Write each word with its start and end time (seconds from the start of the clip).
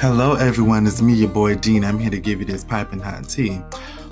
Hello, 0.00 0.32
everyone. 0.32 0.86
It's 0.86 1.02
me, 1.02 1.12
your 1.12 1.28
boy 1.28 1.56
Dean. 1.56 1.84
I'm 1.84 1.98
here 1.98 2.08
to 2.08 2.18
give 2.18 2.40
you 2.40 2.46
this 2.46 2.64
piping 2.64 3.00
hot 3.00 3.28
tea. 3.28 3.60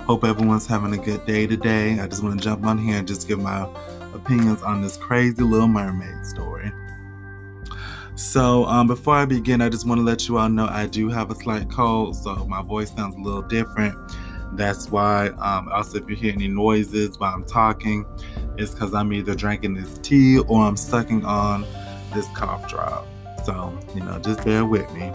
Hope 0.01 0.23
everyone's 0.23 0.67
having 0.67 0.93
a 0.93 1.03
good 1.03 1.25
day 1.25 1.47
today. 1.47 1.99
I 1.99 2.05
just 2.05 2.21
want 2.21 2.39
to 2.39 2.43
jump 2.43 2.63
on 2.63 2.77
here 2.77 2.97
and 2.97 3.07
just 3.07 3.27
give 3.27 3.39
my 3.39 3.67
opinions 4.13 4.61
on 4.61 4.83
this 4.83 4.97
crazy 4.97 5.41
Little 5.41 5.67
Mermaid 5.67 6.27
story. 6.27 6.71
So, 8.13 8.65
um, 8.65 8.85
before 8.85 9.15
I 9.15 9.25
begin, 9.25 9.61
I 9.61 9.69
just 9.69 9.87
want 9.87 9.97
to 9.97 10.03
let 10.03 10.27
you 10.27 10.37
all 10.37 10.47
know 10.47 10.67
I 10.67 10.85
do 10.85 11.09
have 11.09 11.31
a 11.31 11.35
slight 11.35 11.71
cold, 11.71 12.15
so 12.15 12.45
my 12.45 12.61
voice 12.61 12.93
sounds 12.93 13.15
a 13.15 13.19
little 13.19 13.41
different. 13.41 13.95
That's 14.51 14.91
why, 14.91 15.29
um, 15.39 15.69
also, 15.69 15.97
if 15.97 16.07
you 16.07 16.15
hear 16.15 16.33
any 16.33 16.47
noises 16.47 17.17
while 17.17 17.33
I'm 17.33 17.45
talking, 17.45 18.05
it's 18.59 18.75
because 18.75 18.93
I'm 18.93 19.11
either 19.11 19.33
drinking 19.33 19.73
this 19.73 19.97
tea 19.97 20.37
or 20.37 20.61
I'm 20.61 20.77
sucking 20.77 21.25
on 21.25 21.65
this 22.13 22.27
cough 22.35 22.69
drop. 22.69 23.07
So, 23.43 23.75
you 23.95 24.01
know, 24.01 24.19
just 24.19 24.45
bear 24.45 24.65
with 24.65 24.87
me. 24.93 25.11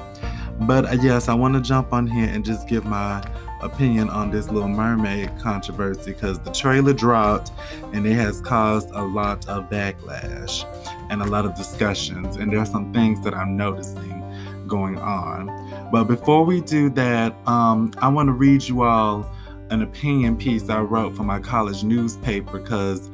But 0.60 0.86
uh, 0.86 0.96
yes, 1.02 1.28
I 1.28 1.34
want 1.34 1.54
to 1.54 1.60
jump 1.60 1.92
on 1.92 2.06
here 2.06 2.28
and 2.28 2.44
just 2.44 2.68
give 2.68 2.84
my 2.84 3.22
opinion 3.60 4.10
on 4.10 4.30
this 4.30 4.50
Little 4.50 4.68
Mermaid 4.68 5.30
controversy 5.38 6.12
because 6.12 6.38
the 6.38 6.52
trailer 6.52 6.92
dropped 6.92 7.50
and 7.92 8.06
it 8.06 8.14
has 8.14 8.40
caused 8.40 8.90
a 8.90 9.02
lot 9.02 9.48
of 9.48 9.68
backlash 9.70 10.64
and 11.10 11.22
a 11.22 11.26
lot 11.26 11.44
of 11.44 11.54
discussions. 11.54 12.36
And 12.36 12.52
there 12.52 12.60
are 12.60 12.66
some 12.66 12.92
things 12.92 13.22
that 13.24 13.34
I'm 13.34 13.56
noticing 13.56 14.22
going 14.66 14.98
on. 14.98 15.90
But 15.90 16.04
before 16.04 16.44
we 16.44 16.60
do 16.60 16.90
that, 16.90 17.34
um, 17.46 17.92
I 17.98 18.08
want 18.08 18.28
to 18.28 18.32
read 18.32 18.62
you 18.64 18.82
all 18.82 19.30
an 19.70 19.82
opinion 19.82 20.36
piece 20.36 20.68
I 20.68 20.80
wrote 20.80 21.16
for 21.16 21.24
my 21.24 21.40
college 21.40 21.82
newspaper 21.84 22.58
because, 22.58 23.10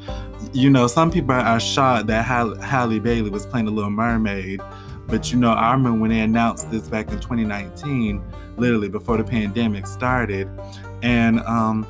you 0.52 0.68
know, 0.68 0.86
some 0.86 1.10
people 1.10 1.32
are 1.32 1.60
shocked 1.60 2.08
that 2.08 2.24
Halle 2.24 2.98
Bailey 2.98 3.30
was 3.30 3.46
playing 3.46 3.66
the 3.66 3.72
Little 3.72 3.90
Mermaid 3.90 4.60
but 5.10 5.32
you 5.32 5.38
know, 5.38 5.50
I 5.50 5.72
remember 5.72 6.00
when 6.00 6.10
they 6.10 6.20
announced 6.20 6.70
this 6.70 6.86
back 6.88 7.10
in 7.10 7.18
2019, 7.18 8.22
literally 8.56 8.88
before 8.88 9.16
the 9.16 9.24
pandemic 9.24 9.86
started, 9.86 10.48
and 11.02 11.40
um, 11.40 11.84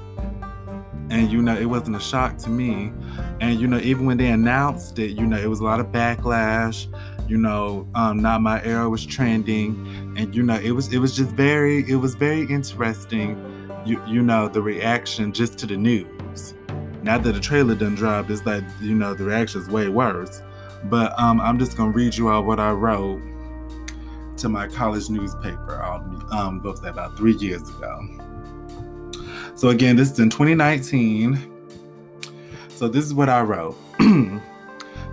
and 1.10 1.30
you 1.30 1.42
know, 1.42 1.54
it 1.54 1.66
wasn't 1.66 1.96
a 1.96 2.00
shock 2.00 2.38
to 2.38 2.50
me. 2.50 2.92
And 3.40 3.60
you 3.60 3.66
know, 3.66 3.78
even 3.78 4.06
when 4.06 4.16
they 4.16 4.28
announced 4.28 4.98
it, 4.98 5.10
you 5.10 5.26
know, 5.26 5.36
it 5.36 5.48
was 5.48 5.60
a 5.60 5.64
lot 5.64 5.80
of 5.80 5.86
backlash. 5.88 6.86
You 7.28 7.36
know, 7.36 7.86
um, 7.94 8.20
not 8.20 8.40
my 8.40 8.62
Ariel 8.64 8.90
was 8.90 9.04
trending, 9.04 10.14
and 10.16 10.34
you 10.34 10.42
know, 10.42 10.58
it 10.58 10.70
was 10.70 10.92
it 10.92 10.98
was 10.98 11.14
just 11.14 11.30
very 11.30 11.88
it 11.90 11.96
was 11.96 12.14
very 12.14 12.42
interesting. 12.46 13.38
You 13.84 14.02
you 14.06 14.22
know, 14.22 14.48
the 14.48 14.62
reaction 14.62 15.32
just 15.32 15.58
to 15.58 15.66
the 15.66 15.76
news. 15.76 16.54
Now 17.02 17.18
that 17.18 17.32
the 17.32 17.40
trailer 17.40 17.74
done 17.74 17.94
dropped, 17.94 18.30
it's 18.30 18.44
like 18.46 18.64
you 18.80 18.94
know 18.94 19.14
the 19.14 19.24
reaction 19.24 19.60
is 19.60 19.68
way 19.68 19.88
worse. 19.88 20.42
But 20.84 21.18
um, 21.18 21.40
I'm 21.40 21.58
just 21.58 21.76
gonna 21.76 21.90
read 21.90 22.16
you 22.16 22.30
out 22.30 22.44
what 22.44 22.60
I 22.60 22.70
wrote 22.72 23.20
to 24.38 24.48
my 24.48 24.66
college 24.66 25.10
newspaper 25.10 25.82
I 25.82 25.96
um, 26.32 26.64
about 26.64 27.16
three 27.16 27.34
years 27.34 27.62
ago. 27.68 28.08
So 29.54 29.68
again, 29.68 29.96
this 29.96 30.10
is 30.10 30.18
in 30.18 30.30
2019. 30.30 31.38
So 32.70 32.88
this 32.88 33.04
is 33.04 33.12
what 33.12 33.28
I 33.28 33.42
wrote. 33.42 33.76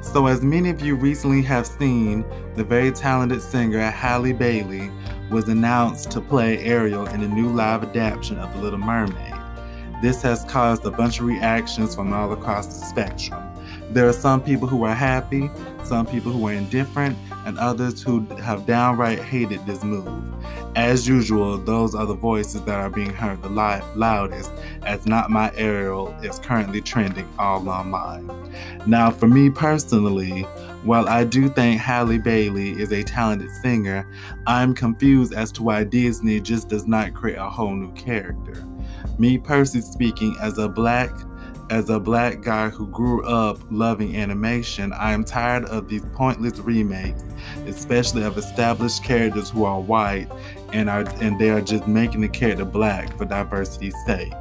so 0.02 0.28
as 0.28 0.42
many 0.42 0.70
of 0.70 0.80
you 0.80 0.96
recently 0.96 1.42
have 1.42 1.68
seen, 1.68 2.24
the 2.56 2.64
very 2.64 2.92
talented 2.92 3.42
singer 3.42 3.82
Halle 3.82 4.32
Bailey 4.32 4.90
was 5.30 5.50
announced 5.50 6.12
to 6.12 6.22
play 6.22 6.60
Ariel 6.60 7.06
in 7.08 7.24
a 7.24 7.28
new 7.28 7.50
live 7.50 7.84
adaptation 7.84 8.40
of 8.40 8.54
The 8.54 8.62
Little 8.62 8.80
Mermaid. 8.80 9.34
This 10.02 10.22
has 10.22 10.46
caused 10.46 10.86
a 10.86 10.92
bunch 10.92 11.20
of 11.20 11.26
reactions 11.26 11.94
from 11.94 12.14
all 12.14 12.32
across 12.32 12.68
the 12.68 12.86
spectrum. 12.86 13.47
There 13.92 14.08
are 14.08 14.14
some 14.14 14.42
people 14.42 14.68
who 14.68 14.84
are 14.84 14.94
happy, 14.94 15.50
some 15.84 16.06
people 16.06 16.32
who 16.32 16.48
are 16.48 16.54
indifferent, 16.54 17.18
and 17.46 17.58
others 17.58 18.02
who 18.02 18.26
have 18.42 18.66
downright 18.66 19.20
hated 19.20 19.66
this 19.66 19.84
move. 19.84 20.24
As 20.76 21.08
usual, 21.08 21.58
those 21.58 21.96
are 21.96 22.06
the 22.06 22.14
voices 22.14 22.62
that 22.64 22.76
are 22.76 22.90
being 22.90 23.14
heard 23.14 23.42
the 23.42 23.50
loudest, 23.50 24.52
as 24.84 25.06
Not 25.06 25.32
My 25.32 25.52
Ariel 25.56 26.10
is 26.22 26.40
currently 26.40 26.82
trending 26.82 27.28
all 27.40 27.68
online. 27.70 28.30
Now, 28.86 29.10
for 29.10 29.28
me 29.28 29.50
personally, 29.50 30.42
while 30.84 31.08
I 31.08 31.24
do 31.24 31.50
think 31.50 31.80
Halle 31.80 32.18
Bailey 32.18 32.72
is 32.72 32.92
a 32.92 33.04
talented 33.04 33.52
singer, 33.62 34.08
I'm 34.46 34.76
confused 34.76 35.34
as 35.34 35.52
to 35.54 35.64
why 35.64 35.86
Disney 35.86 36.40
just 36.42 36.68
does 36.68 36.86
not 36.86 37.14
create 37.14 37.38
a 37.38 37.50
whole 37.50 37.74
new 37.74 37.94
character. 37.94 38.64
Me 39.18 39.38
personally 39.38 39.86
speaking, 39.86 40.36
as 40.42 40.58
a 40.58 40.68
black 40.68 41.10
as 41.70 41.90
a 41.90 42.00
black 42.00 42.42
guy 42.42 42.70
who 42.70 42.88
grew 42.88 43.24
up 43.26 43.60
loving 43.70 44.16
animation, 44.16 44.94
I 44.94 45.12
am 45.12 45.24
tired 45.24 45.66
of 45.66 45.90
these 45.90 46.04
pointless 46.14 46.60
remakes, 46.60 47.24
especially 47.66 48.24
of 48.24 48.38
established 48.38 49.04
characters 49.04 49.50
who 49.50 49.66
are 49.66 49.80
white 49.80 50.28
and 50.72 50.90
are 50.90 51.06
and 51.22 51.40
they 51.40 51.50
are 51.50 51.62
just 51.62 51.88
making 51.88 52.22
the 52.22 52.30
character 52.30 52.66
black 52.66 53.18
for 53.18 53.26
diversity's 53.26 53.96
sake. 54.06 54.34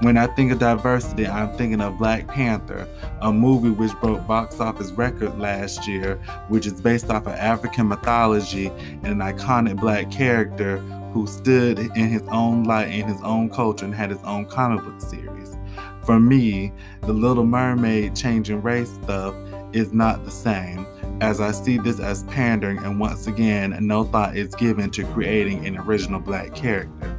When 0.00 0.16
I 0.16 0.26
think 0.26 0.52
of 0.52 0.58
diversity, 0.58 1.26
I'm 1.26 1.56
thinking 1.56 1.80
of 1.80 1.98
Black 1.98 2.26
Panther, 2.26 2.88
a 3.20 3.32
movie 3.32 3.70
which 3.70 3.92
broke 4.00 4.26
box 4.26 4.58
office 4.58 4.90
record 4.90 5.38
last 5.38 5.86
year, 5.86 6.16
which 6.48 6.66
is 6.66 6.80
based 6.80 7.10
off 7.10 7.26
of 7.26 7.34
African 7.34 7.88
mythology 7.88 8.66
and 9.04 9.06
an 9.06 9.18
iconic 9.18 9.76
black 9.76 10.10
character 10.10 10.78
who 11.12 11.28
stood 11.28 11.78
in 11.78 12.08
his 12.08 12.22
own 12.32 12.64
light 12.64 12.88
in 12.88 13.06
his 13.06 13.20
own 13.22 13.48
culture 13.48 13.84
and 13.84 13.94
had 13.94 14.10
his 14.10 14.22
own 14.24 14.46
comic 14.46 14.84
book 14.84 15.00
series. 15.00 15.56
For 16.04 16.20
me, 16.20 16.70
the 17.00 17.14
Little 17.14 17.46
Mermaid 17.46 18.14
changing 18.14 18.60
race 18.60 18.90
stuff 19.02 19.34
is 19.72 19.94
not 19.94 20.22
the 20.26 20.30
same, 20.30 20.86
as 21.22 21.40
I 21.40 21.50
see 21.50 21.78
this 21.78 21.98
as 21.98 22.24
pandering, 22.24 22.76
and 22.78 23.00
once 23.00 23.26
again, 23.26 23.74
no 23.80 24.04
thought 24.04 24.36
is 24.36 24.54
given 24.54 24.90
to 24.90 25.04
creating 25.04 25.66
an 25.66 25.78
original 25.78 26.20
black 26.20 26.54
character. 26.54 27.18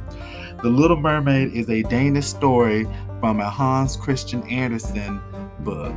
The 0.62 0.68
Little 0.68 0.98
Mermaid 0.98 1.52
is 1.52 1.68
a 1.68 1.82
Danish 1.82 2.26
story 2.26 2.86
from 3.18 3.40
a 3.40 3.50
Hans 3.50 3.96
Christian 3.96 4.44
Andersen 4.44 5.20
book. 5.60 5.96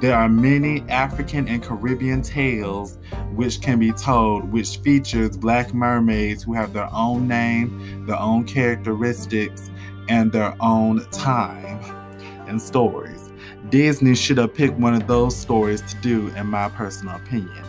There 0.00 0.14
are 0.14 0.28
many 0.28 0.82
African 0.88 1.48
and 1.48 1.62
Caribbean 1.62 2.22
tales 2.22 2.98
which 3.32 3.60
can 3.60 3.80
be 3.80 3.90
told, 3.90 4.52
which 4.52 4.76
features 4.78 5.36
black 5.36 5.74
mermaids 5.74 6.44
who 6.44 6.52
have 6.52 6.72
their 6.72 6.88
own 6.92 7.26
name, 7.26 8.06
their 8.06 8.20
own 8.20 8.44
characteristics, 8.44 9.70
and 10.08 10.30
their 10.30 10.54
own 10.60 11.04
time 11.10 11.93
and 12.54 12.62
stories. 12.62 13.32
Disney 13.68 14.14
should 14.14 14.38
have 14.38 14.54
picked 14.54 14.78
one 14.78 14.94
of 14.94 15.08
those 15.08 15.36
stories 15.36 15.82
to 15.82 15.96
do, 15.96 16.28
in 16.36 16.46
my 16.46 16.68
personal 16.68 17.16
opinion. 17.16 17.64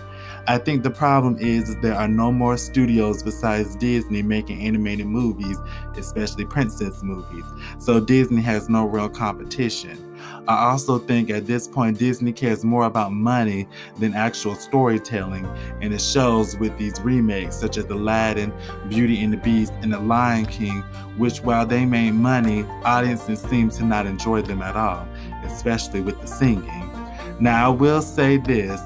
I 0.47 0.59
think 0.59 0.83
the 0.83 0.91
problem 0.91 1.38
is, 1.39 1.69
is 1.69 1.75
there 1.81 1.95
are 1.95 2.07
no 2.07 2.31
more 2.31 2.56
studios 2.57 3.23
besides 3.23 3.75
Disney 3.78 4.22
making 4.22 4.61
animated 4.61 5.07
movies, 5.07 5.57
especially 5.97 6.45
princess 6.45 7.01
movies. 7.01 7.44
So 7.79 8.00
Disney 8.00 8.44
has 8.44 8.69
no 8.69 8.85
real 8.85 9.09
competition. 9.09 10.01
I 10.47 10.69
also 10.69 11.00
think 11.00 11.31
at 11.31 11.47
this 11.47 11.67
point 11.67 11.97
Disney 11.97 12.31
cares 12.31 12.63
more 12.63 12.85
about 12.85 13.11
money 13.11 13.67
than 13.97 14.13
actual 14.13 14.53
storytelling, 14.53 15.47
and 15.81 15.91
it 15.91 16.01
shows 16.01 16.56
with 16.57 16.77
these 16.77 17.00
remakes 17.01 17.56
such 17.56 17.77
as 17.77 17.85
Aladdin, 17.85 18.53
Beauty 18.88 19.23
and 19.23 19.33
the 19.33 19.38
Beast, 19.38 19.73
and 19.81 19.91
The 19.91 20.00
Lion 20.00 20.45
King, 20.45 20.81
which 21.17 21.39
while 21.39 21.66
they 21.66 21.85
made 21.85 22.12
money, 22.12 22.63
audiences 22.83 23.41
seem 23.41 23.69
to 23.72 23.83
not 23.83 24.06
enjoy 24.06 24.44
them 24.44 24.62
at 24.62 24.75
all, 24.75 25.07
especially 25.44 26.01
with 26.01 26.22
the 26.22 26.27
singing. 26.27 26.91
Now 27.39 27.66
I 27.66 27.69
will 27.69 28.03
say 28.03 28.38
this 28.38 28.79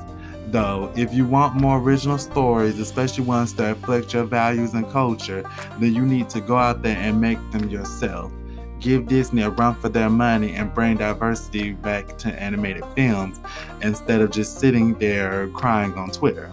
though, 0.52 0.92
if 0.96 1.14
you 1.14 1.26
want 1.26 1.56
more 1.56 1.80
original 1.80 2.18
stories, 2.18 2.80
especially 2.80 3.26
ones 3.26 3.54
that 3.56 3.78
reflect 3.78 4.14
your 4.14 4.24
values 4.24 4.74
and 4.74 4.90
culture, 4.92 5.44
then 5.80 5.94
you 5.94 6.06
need 6.06 6.30
to 6.30 6.42
go 6.42 6.58
out 6.58 6.82
there 6.82 6.98
and 6.98 7.20
make 7.20 7.38
them 7.52 7.70
yourself. 7.70 8.32
Give 8.80 9.08
Disney 9.08 9.42
a 9.42 9.50
run 9.50 9.76
for 9.76 9.90
their 9.90 10.10
money 10.10 10.54
and 10.56 10.74
bring 10.74 10.98
diversity 10.98 11.74
back 11.74 12.18
to 12.20 12.30
animated 12.42 12.86
films 12.96 13.40
instead 13.82 14.22
of 14.22 14.32
just 14.32 14.60
sitting 14.60 14.98
there 15.00 15.48
crying 15.50 15.94
on 15.94 16.12
Twitter. 16.12 16.52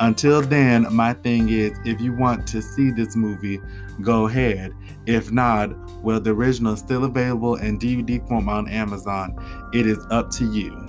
Until 0.00 0.40
then, 0.40 0.86
my 0.90 1.12
thing 1.12 1.50
is 1.50 1.72
if 1.84 2.00
you 2.00 2.14
want 2.14 2.46
to 2.48 2.62
see 2.62 2.90
this 2.90 3.14
movie, 3.14 3.60
go 4.00 4.26
ahead. 4.26 4.72
If 5.04 5.30
not, 5.30 5.70
well, 6.02 6.20
the 6.20 6.30
original 6.30 6.72
is 6.72 6.78
still 6.78 7.04
available 7.04 7.56
in 7.56 7.78
DVD 7.78 8.26
form 8.26 8.48
on 8.48 8.68
Amazon. 8.68 9.36
It 9.74 9.86
is 9.86 9.98
up 10.10 10.30
to 10.32 10.50
you. 10.50 10.86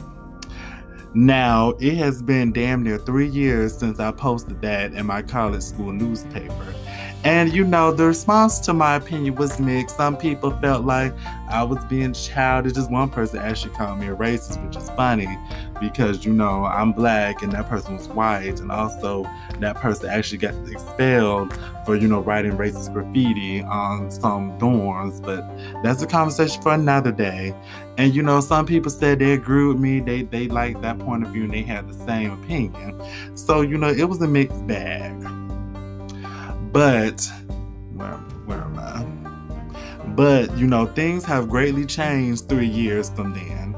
Now, 1.14 1.72
it 1.80 1.98
has 1.98 2.22
been 2.22 2.54
damn 2.54 2.84
near 2.84 2.98
three 2.98 3.28
years 3.28 3.78
since 3.78 4.00
I 4.00 4.12
posted 4.12 4.62
that 4.62 4.94
in 4.94 5.06
my 5.06 5.22
college 5.22 5.62
school 5.64 5.92
newspaper. 5.92 6.74
And 7.24 7.54
you 7.54 7.64
know, 7.64 7.92
the 7.92 8.06
response 8.06 8.58
to 8.62 8.74
my 8.74 8.96
opinion 8.96 9.36
was 9.36 9.60
mixed. 9.60 9.96
Some 9.96 10.18
people 10.18 10.50
felt 10.58 10.86
like 10.86 11.14
I 11.50 11.64
was 11.64 11.84
being 11.86 12.14
childish. 12.14 12.74
Just 12.74 12.90
one 12.90 13.10
person 13.10 13.38
actually 13.38 13.76
called 13.76 14.00
me 14.00 14.08
a 14.08 14.16
racist, 14.16 14.64
which 14.66 14.76
is 14.76 14.90
funny 14.92 15.38
because 15.80 16.26
you 16.26 16.34
know 16.34 16.66
I'm 16.66 16.94
black 16.94 17.44
and 17.44 17.52
that 17.52 17.70
person 17.70 17.96
was 17.96 18.08
white, 18.08 18.60
and 18.60 18.72
also 18.72 19.30
that 19.60 19.76
person 19.76 20.10
actually 20.10 20.40
got 20.40 20.56
expelled 20.68 21.54
for 21.86 21.96
you 21.96 22.08
know 22.08 22.22
writing 22.22 22.54
racist 22.54 22.92
graffiti 22.92 23.62
on 23.62 24.10
some 24.10 24.58
dorms. 24.58 25.22
But 25.22 25.46
that's 25.84 26.02
a 26.02 26.08
conversation 26.08 26.60
for 26.64 26.74
another 26.74 27.12
day. 27.12 27.54
And 28.00 28.16
you 28.16 28.24
know, 28.24 28.42
some 28.42 28.66
people 28.66 28.90
said 28.90 29.20
they 29.20 29.34
agree 29.34 29.68
with 29.68 29.78
me. 29.78 30.00
They 30.00 30.24
they 30.24 30.48
liked 30.48 30.82
that 30.82 30.98
point 30.98 31.24
of 31.24 31.30
view 31.30 31.44
and 31.44 31.54
they 31.54 31.62
had 31.62 31.88
the 31.88 31.94
same 31.94 32.32
opinion. 32.32 33.00
So 33.38 33.62
you 33.62 33.78
know, 33.78 33.90
it 33.90 34.10
was 34.10 34.20
a 34.24 34.28
mixed 34.28 34.66
bag. 34.66 35.14
But 36.72 37.30
where, 37.94 38.14
where 38.46 38.62
am 38.62 38.80
I? 38.80 39.04
But 40.10 40.58
you 40.58 40.68
know, 40.68 40.86
things 40.86 41.26
have 41.26 41.50
greatly 41.50 41.86
changed 41.86 42.48
three 42.48 42.68
years 42.68 43.10
from 43.10 43.34
then. 43.34 43.76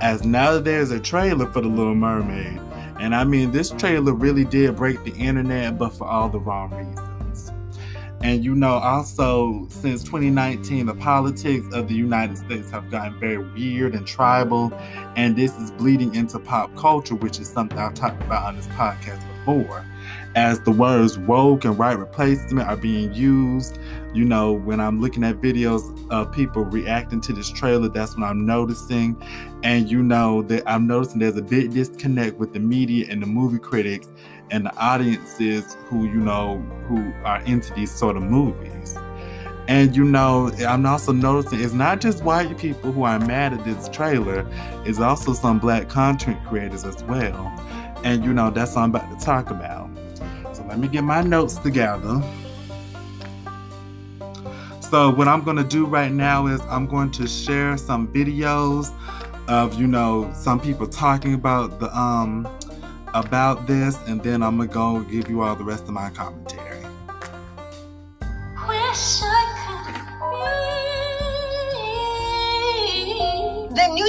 As 0.00 0.24
now 0.24 0.58
there's 0.58 0.90
a 0.90 0.98
trailer 0.98 1.46
for 1.46 1.60
The 1.60 1.68
Little 1.68 1.94
Mermaid. 1.94 2.60
And 2.98 3.14
I 3.14 3.24
mean, 3.24 3.52
this 3.52 3.70
trailer 3.70 4.12
really 4.12 4.44
did 4.44 4.76
break 4.76 5.02
the 5.04 5.12
internet, 5.12 5.78
but 5.78 5.90
for 5.90 6.06
all 6.06 6.28
the 6.28 6.40
wrong 6.40 6.70
reasons. 6.70 7.52
And 8.22 8.44
you 8.44 8.54
know, 8.54 8.74
also 8.74 9.66
since 9.68 10.02
2019, 10.02 10.86
the 10.86 10.94
politics 10.94 11.66
of 11.72 11.88
the 11.88 11.94
United 11.94 12.38
States 12.38 12.70
have 12.70 12.90
gotten 12.90 13.18
very 13.18 13.38
weird 13.38 13.94
and 13.94 14.06
tribal, 14.06 14.72
and 15.16 15.36
this 15.36 15.56
is 15.58 15.70
bleeding 15.72 16.14
into 16.14 16.38
pop 16.38 16.74
culture, 16.76 17.16
which 17.16 17.40
is 17.40 17.48
something 17.48 17.78
I've 17.78 17.94
talked 17.94 18.22
about 18.22 18.44
on 18.44 18.56
this 18.56 18.68
podcast 18.68 19.20
before 19.38 19.84
as 20.34 20.60
the 20.60 20.70
words 20.70 21.18
woke 21.18 21.64
and 21.64 21.76
white 21.78 21.98
replacement 21.98 22.66
are 22.66 22.76
being 22.76 23.12
used. 23.12 23.78
You 24.14 24.24
know, 24.24 24.52
when 24.52 24.80
I'm 24.80 25.00
looking 25.00 25.24
at 25.24 25.40
videos 25.40 26.10
of 26.10 26.32
people 26.32 26.64
reacting 26.64 27.20
to 27.22 27.32
this 27.32 27.50
trailer, 27.50 27.88
that's 27.88 28.16
what 28.16 28.24
I'm 28.24 28.46
noticing. 28.46 29.20
And 29.62 29.90
you 29.90 30.02
know 30.02 30.42
that 30.42 30.62
I'm 30.66 30.86
noticing 30.86 31.18
there's 31.18 31.36
a 31.36 31.42
big 31.42 31.72
disconnect 31.72 32.38
with 32.38 32.52
the 32.52 32.60
media 32.60 33.06
and 33.08 33.22
the 33.22 33.26
movie 33.26 33.58
critics 33.58 34.08
and 34.50 34.66
the 34.66 34.76
audiences 34.76 35.76
who, 35.86 36.04
you 36.04 36.20
know, 36.20 36.58
who 36.88 37.12
are 37.24 37.40
into 37.42 37.72
these 37.74 37.90
sort 37.90 38.16
of 38.16 38.22
movies. 38.22 38.96
And 39.68 39.94
you 39.94 40.04
know, 40.04 40.50
I'm 40.66 40.84
also 40.84 41.12
noticing 41.12 41.60
it's 41.60 41.72
not 41.72 42.00
just 42.00 42.24
white 42.24 42.58
people 42.58 42.92
who 42.92 43.04
are 43.04 43.18
mad 43.20 43.52
at 43.52 43.64
this 43.64 43.88
trailer, 43.88 44.46
it's 44.84 44.98
also 44.98 45.32
some 45.34 45.58
black 45.58 45.88
content 45.88 46.44
creators 46.44 46.84
as 46.84 47.02
well. 47.04 47.46
And 48.04 48.24
you 48.24 48.34
know, 48.34 48.50
that's 48.50 48.74
what 48.74 48.82
I'm 48.82 48.90
about 48.90 49.18
to 49.18 49.24
talk 49.24 49.50
about. 49.50 49.91
Let 50.72 50.80
me 50.80 50.88
get 50.88 51.04
my 51.04 51.20
notes 51.20 51.56
together. 51.56 52.22
So 54.80 55.10
what 55.10 55.28
I'm 55.28 55.44
going 55.44 55.58
to 55.58 55.64
do 55.64 55.84
right 55.84 56.10
now 56.10 56.46
is 56.46 56.62
I'm 56.62 56.86
going 56.86 57.10
to 57.10 57.26
share 57.28 57.76
some 57.76 58.08
videos 58.08 58.90
of 59.48 59.78
you 59.78 59.86
know 59.86 60.32
some 60.34 60.58
people 60.58 60.86
talking 60.88 61.34
about 61.34 61.78
the 61.78 61.94
um 61.94 62.48
about 63.12 63.66
this 63.66 63.98
and 64.06 64.22
then 64.22 64.42
I'm 64.42 64.56
going 64.56 64.70
to 64.70 64.74
go 64.74 65.00
give 65.00 65.28
you 65.28 65.42
all 65.42 65.54
the 65.54 65.62
rest 65.62 65.82
of 65.84 65.90
my 65.90 66.08
commentary. 66.08 66.51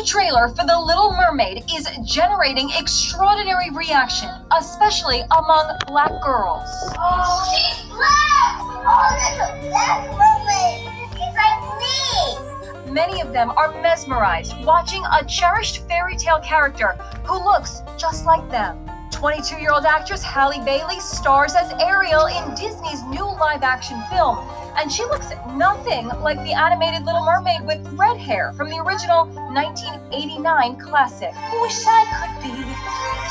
The 0.04 0.10
trailer 0.10 0.50
for 0.50 0.66
The 0.66 0.78
Little 0.78 1.14
Mermaid 1.14 1.64
is 1.74 1.88
generating 2.04 2.70
extraordinary 2.72 3.70
reaction, 3.70 4.30
especially 4.52 5.22
among 5.32 5.78
black 5.88 6.12
girls. 6.22 6.68
Oh, 7.00 7.48
she's 7.48 7.88
black! 7.88 8.60
Oh, 8.84 9.08
that's 9.16 9.40
a 9.40 9.70
black 9.70 10.12
mermaid! 10.12 11.08
She's 11.14 11.34
like 11.40 12.86
me! 12.86 12.92
Many 12.92 13.22
of 13.22 13.32
them 13.32 13.52
are 13.52 13.72
mesmerized 13.82 14.54
watching 14.66 15.02
a 15.06 15.24
cherished 15.24 15.88
fairy 15.88 16.18
tale 16.18 16.42
character 16.42 16.98
who 17.24 17.42
looks 17.42 17.82
just 17.98 18.26
like 18.26 18.52
them. 18.52 18.86
22 19.12 19.56
year 19.56 19.72
old 19.72 19.86
actress 19.86 20.22
Halle 20.22 20.60
Bailey 20.66 21.00
stars 21.00 21.56
as 21.56 21.72
Ariel 21.82 22.26
in 22.26 22.54
Disney's 22.56 23.02
new 23.04 23.24
live 23.24 23.64
action 23.64 24.04
film 24.12 24.38
and 24.78 24.92
she 24.92 25.04
looks 25.06 25.28
nothing 25.56 26.08
like 26.22 26.38
the 26.44 26.54
animated 26.54 27.06
Little 27.06 27.24
Mermaid 27.24 27.66
with 27.66 27.80
red 27.94 28.18
hair 28.18 28.52
from 28.54 28.70
the 28.70 28.78
original 28.78 29.26
1989 29.26 30.80
classic. 30.80 31.32
Wish 31.62 31.86
I 31.88 32.06
could 32.18 32.44
be 32.44 32.52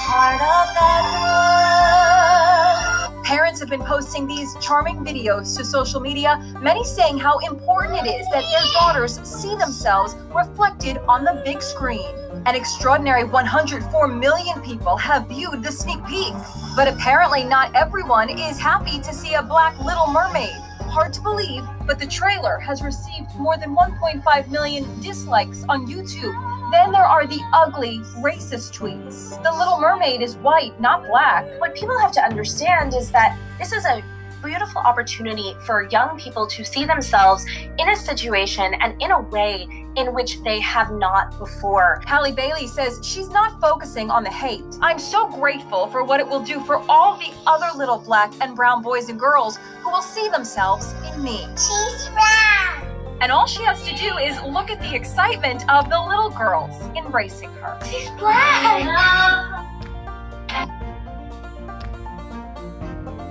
part 0.07 0.41
of 0.41 0.67
that 0.79 1.03
world. 1.21 3.25
Parents 3.25 3.61
have 3.61 3.71
been 3.71 3.85
posting 3.85 4.27
these 4.27 4.55
charming 4.61 5.05
videos 5.05 5.57
to 5.57 5.65
social 5.65 6.01
media, 6.01 6.39
many 6.61 6.85
saying 6.85 7.19
how 7.19 7.39
important 7.39 8.07
it 8.07 8.11
is 8.11 8.27
that 8.33 8.45
their 8.51 8.63
daughters 8.75 9.21
see 9.23 9.57
themselves 9.57 10.15
reflected 10.35 10.99
on 11.09 11.25
the 11.25 11.41
big 11.45 11.63
screen. 11.63 12.05
An 12.47 12.55
extraordinary 12.55 13.25
104 13.25 14.09
million 14.09 14.61
people 14.61 14.97
have 14.97 15.29
viewed 15.29 15.63
the 15.63 15.73
sneak 15.73 16.05
peek, 16.07 16.35
but 16.77 16.89
apparently 16.89 17.45
not 17.45 17.75
everyone 17.75 18.29
is 18.29 18.59
happy 18.59 19.01
to 19.01 19.15
see 19.15 19.35
a 19.35 19.43
black 19.43 19.79
Little 19.79 20.09
Mermaid. 20.09 20.51
Hard 20.93 21.15
to 21.15 21.23
believe, 21.23 21.65
but 21.87 21.99
the 21.99 22.07
trailer 22.07 22.59
has 22.59 22.83
received 22.83 23.35
more 23.37 23.57
than 23.57 23.75
1.5 23.75 24.49
million 24.51 25.01
dislikes 25.01 25.65
on 25.67 25.87
YouTube. 25.87 26.71
Then 26.71 26.93
there 26.93 27.07
are 27.07 27.27
the 27.27 27.41
ugly, 27.55 28.01
racist 28.21 28.79
tweets. 28.79 29.43
The 29.43 29.51
Little 29.51 29.81
Mermaid 29.81 30.21
is 30.21 30.37
white, 30.37 30.79
not 30.79 31.07
black. 31.07 31.47
What 31.59 31.75
people 31.75 31.99
have 31.99 32.13
to 32.13 32.23
understand 32.23 32.93
is 32.93 33.11
that 33.11 33.39
this 33.59 33.73
is 33.73 33.87
a 33.87 34.05
beautiful 34.45 34.83
opportunity 34.83 35.55
for 35.65 35.89
young 35.89 36.19
people 36.19 36.47
to 36.49 36.63
see 36.63 36.85
themselves 36.85 37.47
in 37.79 37.89
a 37.89 37.97
situation 37.97 38.75
and 38.83 39.01
in 39.01 39.13
a 39.13 39.21
way 39.23 39.82
in 39.97 40.15
which 40.15 40.43
they 40.43 40.61
have 40.61 40.93
not 40.93 41.39
before. 41.39 42.03
Halle 42.07 42.33
Bailey 42.33 42.67
says 42.67 43.01
she's 43.03 43.29
not 43.31 43.61
focusing 43.61 44.11
on 44.11 44.25
the 44.25 44.31
hate. 44.31 44.65
I'm 44.81 44.99
so 44.99 45.29
grateful 45.29 45.87
for 45.89 46.05
what 46.05 46.21
it 46.21 46.29
will 46.29 46.43
do 46.43 46.61
for 46.65 46.77
all 46.89 47.17
the 47.17 47.33
other 47.47 47.69
little 47.77 47.99
black 47.99 48.33
and 48.41 48.57
brown 48.57 48.83
boys 48.83 49.09
and 49.09 49.19
girls 49.19 49.59
who 49.83 49.91
will 49.91 50.03
see 50.03 50.29
themselves 50.29 50.95
in 51.13 51.23
me. 51.23 51.47
She's 51.57 52.09
brown. 52.09 53.19
And 53.21 53.31
all 53.31 53.47
she 53.47 53.63
has 53.63 53.83
to 53.85 53.95
do 53.97 54.17
is 54.19 54.41
look 54.43 54.69
at 54.71 54.81
the 54.81 54.95
excitement 54.95 55.69
of 55.71 55.89
the 55.89 56.01
little 56.01 56.31
girls 56.31 56.75
embracing 56.97 57.51
her. 57.51 57.79
She's 57.85 58.11
black. 58.19 59.63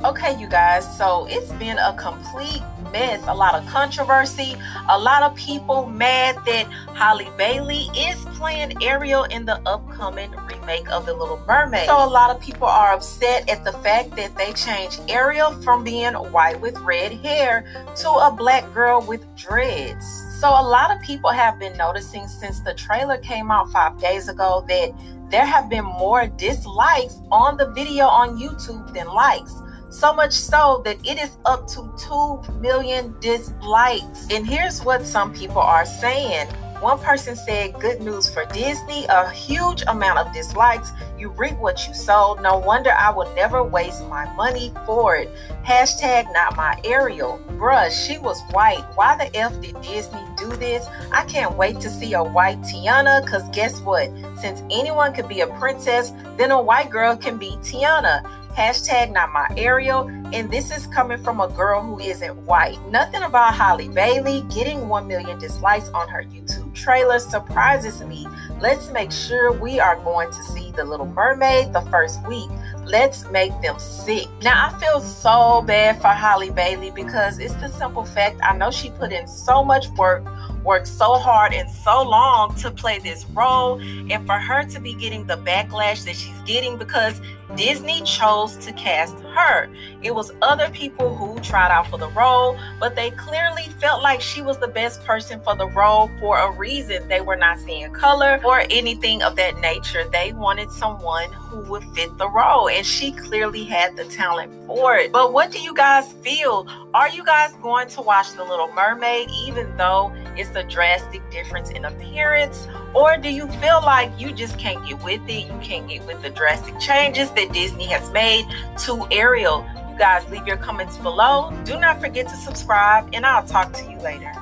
Okay, 0.04 0.40
you 0.40 0.48
guys, 0.48 0.98
so 0.98 1.28
it's 1.30 1.52
been 1.54 1.78
a 1.78 1.94
complete 1.94 2.64
mess, 2.92 3.24
a 3.28 3.34
lot 3.34 3.56
of 3.56 3.66
controversy, 3.68 4.56
a 4.90 5.00
lot 5.00 5.24
of 5.24 5.36
people 5.36 5.86
mad 5.88 6.36
that 6.46 6.66
Halle 6.94 7.30
Bailey 7.38 7.90
is 7.96 8.24
playing 8.38 8.82
Ariel 8.84 9.24
in 9.26 9.46
the 9.46 9.60
upcoming 9.66 10.32
remake 10.32 10.90
of 10.90 11.06
The 11.06 11.14
Little 11.14 11.42
Mermaid. 11.48 11.86
So 11.86 12.04
a 12.04 12.08
lot 12.08 12.36
of 12.36 12.42
people 12.42 12.68
are 12.68 12.94
upset 12.94 13.50
at 13.50 13.64
the 13.64 13.74
fact 13.74 14.16
that 14.16 14.36
they 14.38 14.54
changed 14.54 15.02
Ariel 15.10 15.52
from 15.62 15.84
being 15.84 16.14
white 16.14 16.60
with 16.60 16.78
red 16.80 17.14
hair 17.14 17.66
to 17.98 18.10
a 18.10 18.32
black 18.32 18.72
girl 18.74 19.02
with 19.02 19.26
dreads. 19.36 20.06
So 20.40 20.50
a 20.50 20.64
lot 20.64 20.96
of 20.96 21.02
people 21.02 21.30
have 21.30 21.60
been 21.60 21.78
noticing 21.78 22.28
since 22.28 22.62
the 22.62 22.74
trailer 22.74 23.18
came 23.18 23.52
out 23.52 23.72
five 23.72 24.00
days 24.00 24.28
ago 24.28 24.66
that 24.68 24.92
there 25.30 25.46
have 25.46 25.70
been 25.70 25.86
more 25.86 26.28
dislikes 26.28 27.20
on 27.32 27.58
the 27.58 27.72
video 27.72 28.06
on 28.06 28.38
YouTube 28.38 28.94
than 28.94 29.08
likes. 29.08 29.54
So 29.92 30.14
much 30.14 30.32
so 30.32 30.82
that 30.86 31.06
it 31.06 31.20
is 31.20 31.36
up 31.44 31.68
to 31.68 31.94
2 31.98 32.54
million 32.62 33.14
dislikes. 33.20 34.26
And 34.32 34.48
here's 34.48 34.84
what 34.86 35.06
some 35.06 35.34
people 35.34 35.60
are 35.60 35.86
saying. 35.86 36.48
One 36.80 36.98
person 36.98 37.36
said, 37.36 37.80
Good 37.80 38.02
news 38.02 38.34
for 38.34 38.46
Disney, 38.46 39.06
a 39.10 39.30
huge 39.30 39.84
amount 39.88 40.18
of 40.18 40.34
dislikes. 40.34 40.92
You 41.20 41.30
reap 41.30 41.56
what 41.58 41.88
you 41.88 41.94
sow. 41.94 42.40
No 42.42 42.58
wonder 42.58 42.92
I 42.92 43.12
will 43.12 43.32
never 43.36 43.64
waste 43.64 44.08
my 44.08 44.34
money 44.34 44.74
for 44.88 45.16
it. 45.18 45.30
Hashtag 45.64 46.32
not 46.34 46.56
my 46.56 46.80
Ariel. 46.84 47.40
Bruh, 47.50 47.92
she 47.92 48.18
was 48.18 48.42
white. 48.52 48.84
Why 48.96 49.16
the 49.16 49.38
F 49.38 49.62
did 49.62 49.80
Disney 49.82 50.24
do 50.38 50.48
this? 50.56 50.88
I 51.12 51.24
can't 51.26 51.56
wait 51.56 51.80
to 51.82 51.90
see 51.90 52.14
a 52.14 52.24
white 52.24 52.62
Tiana 52.62 53.24
because 53.24 53.48
guess 53.50 53.80
what? 53.82 54.10
Since 54.40 54.64
anyone 54.72 55.14
could 55.14 55.28
be 55.28 55.42
a 55.42 55.48
princess, 55.60 56.14
then 56.38 56.50
a 56.50 56.60
white 56.60 56.90
girl 56.90 57.16
can 57.16 57.38
be 57.38 57.52
Tiana. 57.58 58.28
Hashtag 58.56 59.12
not 59.12 59.32
my 59.32 59.48
Ariel. 59.58 60.08
And 60.34 60.50
this 60.50 60.72
is 60.72 60.88
coming 60.88 61.22
from 61.24 61.40
a 61.40 61.48
girl 61.50 61.82
who 61.82 62.00
isn't 62.00 62.36
white. 62.46 62.80
Nothing 62.90 63.24
about 63.24 63.54
Halle 63.54 63.88
Bailey 63.90 64.42
getting 64.54 64.88
1 64.88 65.08
million 65.08 65.40
dislikes 65.40 65.90
on 65.90 66.08
her 66.10 66.24
YouTube 66.24 66.74
trailer 66.74 67.20
surprises 67.20 68.02
me. 68.04 68.28
Let's 68.60 68.92
make 68.92 69.12
sure 69.12 69.52
we 69.52 69.80
are 69.80 69.96
going 69.98 70.30
to 70.32 70.44
see 70.44 70.72
The 70.72 70.84
Little 70.84 71.08
Mermaid 71.08 71.74
the 71.74 71.82
first 71.82 72.26
week. 72.28 72.50
Let's 72.86 73.30
make 73.30 73.52
them 73.62 73.78
sick. 73.80 74.28
Now, 74.42 74.68
I 74.68 74.80
feel 74.80 75.00
so 75.02 75.62
bad 75.62 76.02
for 76.02 76.08
Halle 76.10 76.50
Bailey 76.50 76.92
because 76.92 77.40
it's 77.40 77.56
the 77.56 77.68
simple 77.68 78.06
fact 78.06 78.40
I 78.44 78.56
know 78.56 78.72
she 78.72 78.90
put 78.92 79.12
in 79.12 79.28
so 79.28 79.64
much 79.64 79.88
work 79.98 80.26
worked 80.64 80.88
so 80.88 81.16
hard 81.16 81.54
and 81.54 81.70
so 81.70 82.04
long 82.04 82.56
to 82.56 82.72
play 82.72 83.00
this 83.00 83.26
role 83.26 83.80
and 83.80 84.26
for 84.26 84.38
her 84.38 84.64
to 84.64 84.80
be 84.80 84.94
getting 84.94 85.26
the 85.26 85.38
backlash 85.38 86.06
that 86.06 86.16
she's 86.16 86.40
getting 86.46 86.78
because 86.78 87.20
Disney 87.56 88.02
chose 88.04 88.58
to 88.58 88.72
cast 88.74 89.16
her. 89.36 89.70
It 90.02 90.14
was 90.14 90.34
other 90.42 90.70
people 90.70 91.16
who 91.16 91.31
tried 91.42 91.72
out 91.72 91.88
for 91.88 91.98
the 91.98 92.10
role, 92.10 92.58
but 92.80 92.96
they 92.96 93.12
clearly 93.12 93.64
felt 93.80 94.02
like 94.02 94.22
she 94.22 94.42
was 94.42 94.58
the 94.60 94.68
best 94.68 95.04
person 95.06 95.40
for 95.42 95.56
the 95.56 95.68
role 95.68 96.10
for 96.20 96.38
a 96.38 96.52
reason. 96.52 97.08
They 97.08 97.22
were 97.22 97.36
not 97.36 97.60
seeing 97.60 97.92
color 97.92 98.40
or 98.44 98.64
anything 98.70 99.22
of 99.24 99.36
that 99.36 99.60
nature. 99.60 100.08
They 100.10 100.34
wanted 100.34 100.72
someone 100.72 101.32
who 101.32 101.60
would 101.70 101.84
fit 101.96 102.18
the 102.18 102.30
role, 102.30 102.70
and 102.70 102.86
she 102.86 103.12
clearly 103.12 103.64
had 103.64 103.96
the 103.98 104.06
talent 104.06 104.52
for 104.68 104.96
it. 104.96 105.12
But 105.12 105.34
what 105.34 105.52
do 105.52 105.60
you 105.60 105.74
guys 105.74 106.12
feel? 106.14 106.68
Are 106.94 107.10
you 107.10 107.26
guys 107.26 107.54
going 107.62 107.88
to 107.90 108.02
watch 108.02 108.34
The 108.34 108.44
Little 108.44 108.72
Mermaid, 108.74 109.30
even 109.46 109.76
though 109.78 110.14
it's 110.38 110.56
a 110.56 110.64
drastic 110.64 111.22
difference 111.32 111.70
in 111.70 111.86
appearance? 111.86 112.68
Or 112.94 113.18
do 113.18 113.30
you 113.30 113.48
feel 113.48 113.82
like 113.84 114.12
you 114.20 114.32
just 114.32 114.58
can't 114.60 114.86
get 114.86 115.04
with 115.04 115.22
it? 115.28 115.48
You 115.48 115.60
can't 115.62 115.88
get 115.88 116.06
with 116.06 116.22
the 116.22 116.30
drastic 116.30 116.80
changes 116.80 117.32
that 117.32 117.52
Disney 117.54 117.86
has 117.86 118.10
made 118.12 118.46
to 118.80 119.08
Ariel? 119.12 119.66
Guys 120.02 120.28
leave 120.32 120.48
your 120.48 120.58
comments 120.58 120.98
below. 120.98 121.54
Do 121.64 121.80
not 121.80 122.02
forget 122.02 122.28
to 122.28 122.36
subscribe, 122.36 123.08
and 123.14 123.24
I'll 123.24 123.46
talk 123.46 123.72
to 123.74 123.84
you 123.84 124.00
later. 124.00 124.34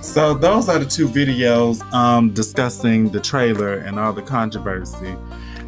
So 0.00 0.34
those 0.34 0.68
are 0.68 0.80
the 0.80 0.84
two 0.84 1.06
videos 1.06 1.80
um, 1.92 2.34
discussing 2.34 3.10
the 3.10 3.20
trailer 3.20 3.74
and 3.74 4.00
all 4.00 4.12
the 4.12 4.22
controversy. 4.22 5.14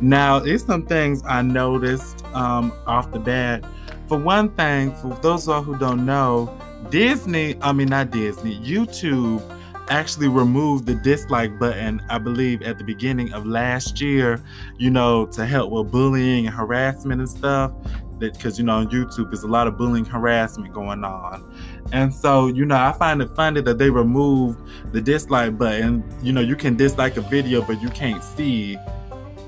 Now, 0.00 0.38
it's 0.38 0.64
some 0.64 0.84
things 0.84 1.22
I 1.24 1.42
noticed 1.42 2.24
um, 2.34 2.72
off 2.88 3.12
the 3.12 3.20
bat. 3.20 3.64
For 4.08 4.18
one 4.18 4.48
thing, 4.56 4.92
for 4.96 5.16
those 5.22 5.48
of 5.48 5.68
you 5.68 5.74
who 5.74 5.78
don't 5.78 6.04
know, 6.04 6.52
Disney, 6.90 7.56
I 7.62 7.72
mean 7.72 7.90
not 7.90 8.10
Disney, 8.10 8.58
YouTube 8.58 9.40
actually 9.88 10.28
removed 10.28 10.86
the 10.86 10.96
dislike 10.96 11.60
button, 11.60 12.02
I 12.10 12.18
believe, 12.18 12.62
at 12.62 12.78
the 12.78 12.84
beginning 12.84 13.32
of 13.32 13.46
last 13.46 14.00
year, 14.00 14.42
you 14.78 14.90
know, 14.90 15.26
to 15.26 15.46
help 15.46 15.70
with 15.70 15.92
bullying 15.92 16.46
and 16.46 16.54
harassment 16.54 17.20
and 17.20 17.30
stuff. 17.30 17.70
Because, 18.18 18.58
you 18.58 18.64
know, 18.64 18.74
on 18.74 18.88
YouTube, 18.88 19.30
there's 19.30 19.42
a 19.42 19.48
lot 19.48 19.66
of 19.66 19.76
bullying 19.76 20.04
harassment 20.04 20.72
going 20.72 21.04
on. 21.04 21.50
And 21.92 22.12
so, 22.12 22.48
you 22.48 22.64
know, 22.64 22.76
I 22.76 22.92
find 22.92 23.22
it 23.22 23.30
funny 23.34 23.60
that 23.62 23.78
they 23.78 23.90
removed 23.90 24.58
the 24.92 25.00
dislike 25.00 25.56
button. 25.56 26.04
You 26.22 26.32
know, 26.32 26.40
you 26.40 26.56
can 26.56 26.76
dislike 26.76 27.16
a 27.16 27.20
video, 27.22 27.62
but 27.62 27.80
you 27.80 27.88
can't 27.88 28.22
see, 28.22 28.76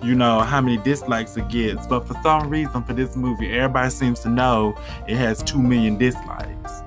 you 0.03 0.15
know, 0.15 0.41
how 0.41 0.61
many 0.61 0.79
dislikes 0.79 1.37
it 1.37 1.49
gets. 1.49 1.87
But 1.87 2.07
for 2.07 2.15
some 2.23 2.49
reason, 2.49 2.83
for 2.85 2.93
this 2.93 3.17
movie, 3.17 3.53
everybody 3.53 3.91
seems 3.91 4.21
to 4.21 4.29
know 4.29 4.77
it 5.07 5.17
has 5.17 5.43
2 5.43 5.61
million 5.61 5.99
dislikes. 5.99 6.83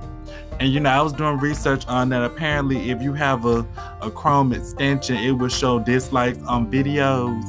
And 0.59 0.71
you 0.71 0.79
know, 0.79 0.89
I 0.89 1.01
was 1.01 1.13
doing 1.13 1.39
research 1.39 1.85
on 1.87 2.09
that. 2.09 2.23
Apparently, 2.23 2.89
if 2.91 3.01
you 3.01 3.13
have 3.13 3.45
a, 3.45 3.65
a 4.01 4.11
Chrome 4.11 4.53
extension, 4.53 5.17
it 5.17 5.31
will 5.31 5.49
show 5.49 5.79
dislikes 5.79 6.39
on 6.43 6.71
videos. 6.71 7.43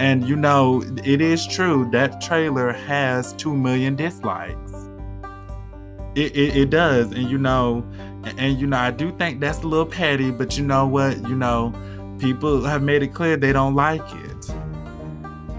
And 0.00 0.28
you 0.28 0.34
know, 0.34 0.82
it 1.04 1.20
is 1.20 1.46
true 1.46 1.88
that 1.92 2.20
trailer 2.20 2.72
has 2.72 3.32
2 3.34 3.54
million 3.54 3.94
dislikes. 3.94 4.72
It, 6.16 6.34
it, 6.34 6.56
it 6.56 6.70
does. 6.70 7.12
And 7.12 7.30
you 7.30 7.38
know, 7.38 7.86
and, 8.36 8.58
you 8.58 8.66
know, 8.66 8.78
I 8.78 8.90
do 8.90 9.12
think 9.16 9.40
that's 9.40 9.58
a 9.58 9.66
little 9.66 9.86
petty, 9.86 10.30
but 10.30 10.58
you 10.58 10.64
know 10.64 10.86
what? 10.86 11.16
You 11.28 11.36
know, 11.36 11.72
people 12.18 12.64
have 12.64 12.82
made 12.82 13.02
it 13.02 13.14
clear 13.14 13.36
they 13.36 13.52
don't 13.52 13.76
like 13.76 14.02
it. 14.12 14.50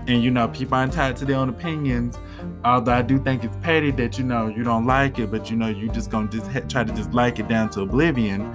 And 0.07 0.21
you 0.21 0.31
know, 0.31 0.49
people 0.49 0.75
are 0.75 0.83
entitled 0.83 1.17
to 1.17 1.25
their 1.25 1.37
own 1.37 1.47
opinions 1.47 2.17
although 2.63 2.93
I 2.93 3.01
do 3.01 3.19
think 3.19 3.43
it's 3.43 3.55
petty 3.57 3.91
that 3.91 4.17
you 4.17 4.23
know 4.23 4.47
you 4.47 4.63
don't 4.63 4.85
like 4.85 5.19
it, 5.19 5.31
but 5.31 5.49
you 5.49 5.57
know 5.57 5.67
you 5.67 5.89
just 5.89 6.09
gonna 6.09 6.29
just 6.29 6.45
try 6.69 6.83
to 6.83 6.93
just 6.93 7.13
like 7.13 7.39
it 7.39 7.47
down 7.47 7.69
to 7.71 7.81
oblivion. 7.81 8.51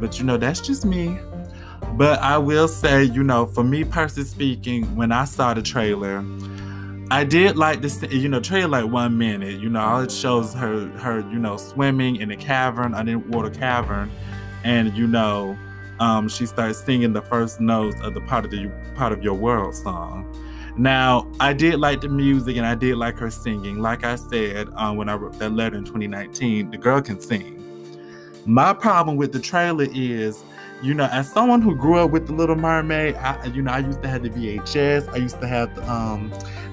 But 0.00 0.18
you 0.18 0.24
know 0.24 0.36
that's 0.36 0.60
just 0.60 0.84
me. 0.84 1.18
But 1.92 2.18
I 2.20 2.38
will 2.38 2.68
say, 2.68 3.04
you 3.04 3.22
know, 3.22 3.46
for 3.46 3.62
me 3.62 3.84
personally 3.84 4.28
speaking, 4.28 4.96
when 4.96 5.12
I 5.12 5.24
saw 5.24 5.54
the 5.54 5.62
trailer, 5.62 6.24
I 7.10 7.24
did 7.24 7.56
like 7.56 7.80
this, 7.80 8.02
you 8.10 8.28
know, 8.28 8.40
trailer 8.40 8.82
like 8.82 8.90
one 8.90 9.16
minute. 9.16 9.60
You 9.60 9.68
know, 9.68 9.80
all 9.80 10.00
it 10.00 10.10
shows 10.10 10.52
her 10.54 10.88
her 10.98 11.20
you 11.30 11.38
know 11.38 11.56
swimming 11.56 12.16
in 12.16 12.30
a 12.30 12.36
cavern, 12.36 12.94
underwater 12.94 13.50
cavern, 13.50 14.10
and 14.64 14.96
you 14.96 15.06
know. 15.06 15.56
Um, 16.00 16.28
she 16.28 16.44
starts 16.44 16.82
singing 16.82 17.12
the 17.12 17.22
first 17.22 17.60
notes 17.60 17.94
of 18.00 18.14
the 18.14 18.20
part 18.22 18.44
of 18.44 18.50
the 18.50 18.68
part 18.96 19.12
of 19.12 19.22
your 19.22 19.34
world 19.34 19.76
song. 19.76 20.28
Now, 20.76 21.30
I 21.38 21.52
did 21.52 21.78
like 21.78 22.00
the 22.00 22.08
music 22.08 22.56
and 22.56 22.66
I 22.66 22.74
did 22.74 22.96
like 22.96 23.16
her 23.18 23.30
singing. 23.30 23.78
Like 23.78 24.02
I 24.02 24.16
said 24.16 24.68
uh, 24.74 24.92
when 24.92 25.08
I 25.08 25.14
wrote 25.14 25.38
that 25.38 25.52
letter 25.52 25.76
in 25.76 25.84
2019, 25.84 26.72
the 26.72 26.78
girl 26.78 27.00
can 27.00 27.20
sing. 27.20 27.60
My 28.44 28.74
problem 28.74 29.16
with 29.16 29.32
the 29.32 29.38
trailer 29.38 29.86
is, 29.94 30.42
you 30.82 30.94
know, 30.94 31.06
as 31.06 31.30
someone 31.30 31.62
who 31.62 31.74
grew 31.74 31.98
up 31.98 32.10
with 32.10 32.26
The 32.26 32.32
Little 32.32 32.56
Mermaid, 32.56 33.14
I, 33.16 33.44
you 33.46 33.62
know, 33.62 33.72
I 33.72 33.78
used 33.78 34.02
to 34.02 34.08
have 34.08 34.22
the 34.22 34.30
VHS. 34.30 35.08
I 35.12 35.16
used 35.16 35.40
to 35.40 35.46
have 35.46 35.74
the, 35.74 35.90
um, 35.90 36.30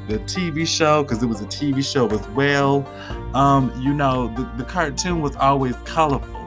the 0.08 0.20
TV 0.20 0.68
show 0.68 1.04
because 1.04 1.24
it 1.24 1.28
was 1.28 1.42
a 1.42 1.46
TV 1.46 1.84
show 1.84 2.08
as 2.10 2.28
well. 2.30 2.86
Um, 3.34 3.72
you 3.82 3.94
know, 3.94 4.28
the, 4.36 4.50
the 4.58 4.66
cartoon 4.66 5.22
was 5.22 5.36
always 5.38 5.76
colorful. 5.86 6.38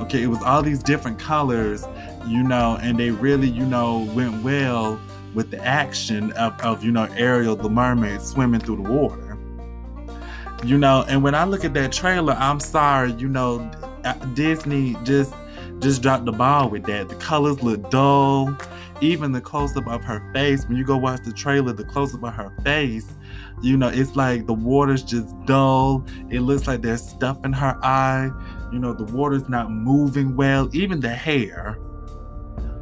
Okay, 0.00 0.22
it 0.22 0.28
was 0.28 0.42
all 0.42 0.62
these 0.62 0.82
different 0.82 1.18
colors, 1.18 1.84
you 2.26 2.42
know, 2.42 2.78
and 2.82 2.98
they 2.98 3.10
really, 3.10 3.48
you 3.48 3.64
know, 3.64 4.10
went 4.14 4.42
well 4.42 5.00
with 5.34 5.50
the 5.50 5.64
action 5.64 6.32
of, 6.32 6.58
of 6.60 6.84
you 6.84 6.90
know 6.90 7.04
Ariel 7.16 7.56
the 7.56 7.68
mermaid 7.68 8.20
swimming 8.20 8.60
through 8.60 8.82
the 8.82 8.90
water. 8.90 9.38
You 10.64 10.76
know, 10.76 11.04
and 11.08 11.22
when 11.22 11.34
I 11.34 11.44
look 11.44 11.64
at 11.64 11.72
that 11.74 11.92
trailer, 11.92 12.34
I'm 12.34 12.60
sorry, 12.60 13.12
you 13.12 13.28
know, 13.28 13.60
uh, 14.04 14.12
Disney 14.34 14.96
just 15.04 15.32
just 15.80 16.02
dropped 16.02 16.24
the 16.24 16.32
ball 16.32 16.68
with 16.68 16.84
that. 16.84 17.08
The 17.08 17.14
colors 17.16 17.62
look 17.62 17.90
dull. 17.90 18.56
Even 19.00 19.32
the 19.32 19.40
close 19.40 19.74
up 19.76 19.86
of 19.86 20.02
her 20.04 20.30
face, 20.34 20.66
when 20.66 20.76
you 20.76 20.84
go 20.84 20.98
watch 20.98 21.20
the 21.24 21.32
trailer, 21.32 21.72
the 21.72 21.84
close 21.84 22.14
up 22.14 22.22
of 22.22 22.34
her 22.34 22.52
face, 22.62 23.10
you 23.62 23.78
know, 23.78 23.88
it's 23.88 24.14
like 24.14 24.46
the 24.46 24.52
water's 24.52 25.02
just 25.02 25.34
dull. 25.46 26.04
It 26.28 26.40
looks 26.40 26.66
like 26.66 26.82
there's 26.82 27.02
stuff 27.02 27.42
in 27.44 27.52
her 27.54 27.78
eye. 27.82 28.30
You 28.70 28.78
know, 28.78 28.92
the 28.92 29.04
water's 29.04 29.48
not 29.48 29.70
moving 29.70 30.36
well. 30.36 30.68
Even 30.74 31.00
the 31.00 31.08
hair 31.08 31.78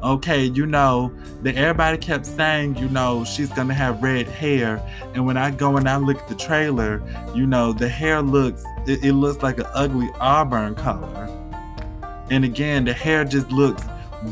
okay, 0.02 0.44
you 0.44 0.66
know, 0.66 1.12
that 1.42 1.56
everybody 1.56 1.98
kept 1.98 2.26
saying, 2.26 2.76
you 2.76 2.88
know, 2.88 3.24
she's 3.24 3.50
gonna 3.52 3.74
have 3.74 4.02
red 4.02 4.28
hair. 4.28 4.82
And 5.14 5.26
when 5.26 5.36
I 5.36 5.50
go 5.50 5.76
and 5.76 5.88
I 5.88 5.96
look 5.96 6.18
at 6.18 6.28
the 6.28 6.34
trailer, 6.34 7.02
you 7.34 7.46
know, 7.46 7.72
the 7.72 7.88
hair 7.88 8.22
looks 8.22 8.64
it, 8.86 9.04
it 9.04 9.12
looks 9.14 9.42
like 9.42 9.58
an 9.58 9.66
ugly 9.74 10.10
auburn 10.20 10.74
color. 10.74 11.37
And 12.30 12.44
again, 12.44 12.84
the 12.84 12.92
hair 12.92 13.24
just 13.24 13.50
looks 13.50 13.82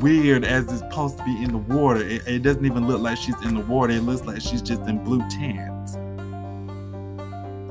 weird 0.01 0.45
as 0.45 0.65
it's 0.65 0.79
supposed 0.81 1.19
to 1.19 1.25
be 1.25 1.43
in 1.43 1.53
the 1.53 1.59
water. 1.59 2.03
It, 2.03 2.27
it 2.27 2.43
doesn't 2.43 2.65
even 2.65 2.87
look 2.87 3.01
like 3.01 3.19
she's 3.19 3.41
in 3.45 3.55
the 3.55 3.61
water. 3.61 3.95
It 3.95 4.03
looks 4.03 4.27
like 4.27 4.41
she's 4.41 4.63
just 4.63 4.83
in 4.83 5.03
blue 5.03 5.23
tint. 5.31 5.73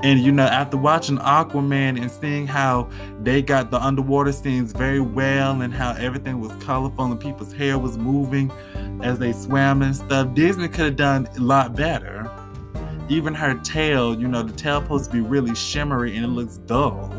And 0.02 0.20
you 0.20 0.30
know, 0.30 0.44
after 0.44 0.76
watching 0.76 1.16
Aquaman 1.18 2.00
and 2.00 2.10
seeing 2.10 2.46
how 2.46 2.88
they 3.22 3.42
got 3.42 3.70
the 3.70 3.82
underwater 3.82 4.30
scenes 4.30 4.72
very 4.72 5.00
well 5.00 5.62
and 5.62 5.72
how 5.72 5.92
everything 5.92 6.38
was 6.38 6.52
colorful 6.64 7.06
and 7.06 7.18
people's 7.18 7.52
hair 7.52 7.78
was 7.78 7.96
moving 7.96 8.50
as 9.02 9.18
they 9.18 9.32
swam 9.32 9.82
and 9.82 9.96
stuff, 9.96 10.32
Disney 10.34 10.68
could 10.68 10.84
have 10.84 10.96
done 10.96 11.26
a 11.36 11.40
lot 11.40 11.74
better. 11.74 12.30
Even 13.08 13.34
her 13.34 13.58
tail, 13.64 14.18
you 14.18 14.28
know, 14.28 14.42
the 14.42 14.52
tail 14.52 14.82
supposed 14.82 15.06
to 15.06 15.12
be 15.12 15.20
really 15.20 15.54
shimmery 15.54 16.14
and 16.14 16.24
it 16.24 16.28
looks 16.28 16.58
dull. 16.58 17.10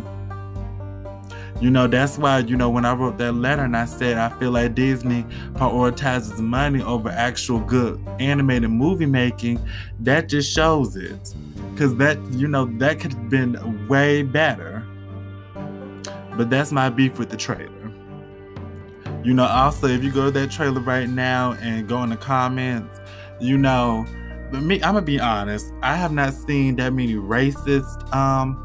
You 1.60 1.72
know, 1.72 1.88
that's 1.88 2.18
why, 2.20 2.40
you 2.40 2.56
know, 2.56 2.70
when 2.70 2.86
I 2.86 2.94
wrote 2.94 3.18
that 3.18 3.34
letter 3.34 3.64
and 3.64 3.76
I 3.76 3.86
said 3.86 4.18
I 4.18 4.30
feel 4.38 4.52
like 4.52 4.76
Disney 4.76 5.24
prioritizes 5.54 6.38
money 6.40 6.84
over 6.84 7.10
actual 7.10 7.60
good 7.62 8.00
animated 8.20 8.70
movie 8.70 9.08
making, 9.08 9.60
that 10.02 10.30
just 10.30 10.54
shows 10.54 10.96
it. 10.96 11.34
Because 11.72 11.96
that 11.98 12.18
you 12.34 12.48
know 12.48 12.66
that 12.78 13.00
could 13.00 13.14
have 13.14 13.30
been 13.30 13.88
way 13.88 14.24
better. 14.24 14.86
But 16.36 16.50
that's 16.50 16.72
my 16.72 16.90
beef 16.90 17.18
with 17.18 17.30
the 17.30 17.38
trailer. 17.38 17.72
You 19.24 19.34
know 19.34 19.46
also 19.46 19.88
if 19.88 20.04
you 20.04 20.12
go 20.12 20.26
to 20.26 20.32
that 20.32 20.52
trailer 20.52 20.82
right 20.82 21.10
now 21.10 21.54
and 21.54 21.88
go 21.88 22.04
in 22.04 22.10
the 22.10 22.18
comments 22.18 23.00
you 23.40 23.58
know 23.58 24.06
but 24.52 24.62
me 24.62 24.76
i'm 24.76 24.94
gonna 24.94 25.02
be 25.02 25.20
honest 25.20 25.72
i 25.84 25.96
have 25.96 26.12
not 26.12 26.34
seen 26.34 26.76
that 26.76 26.94
many 26.94 27.16
racist 27.16 28.14
um 28.14 28.64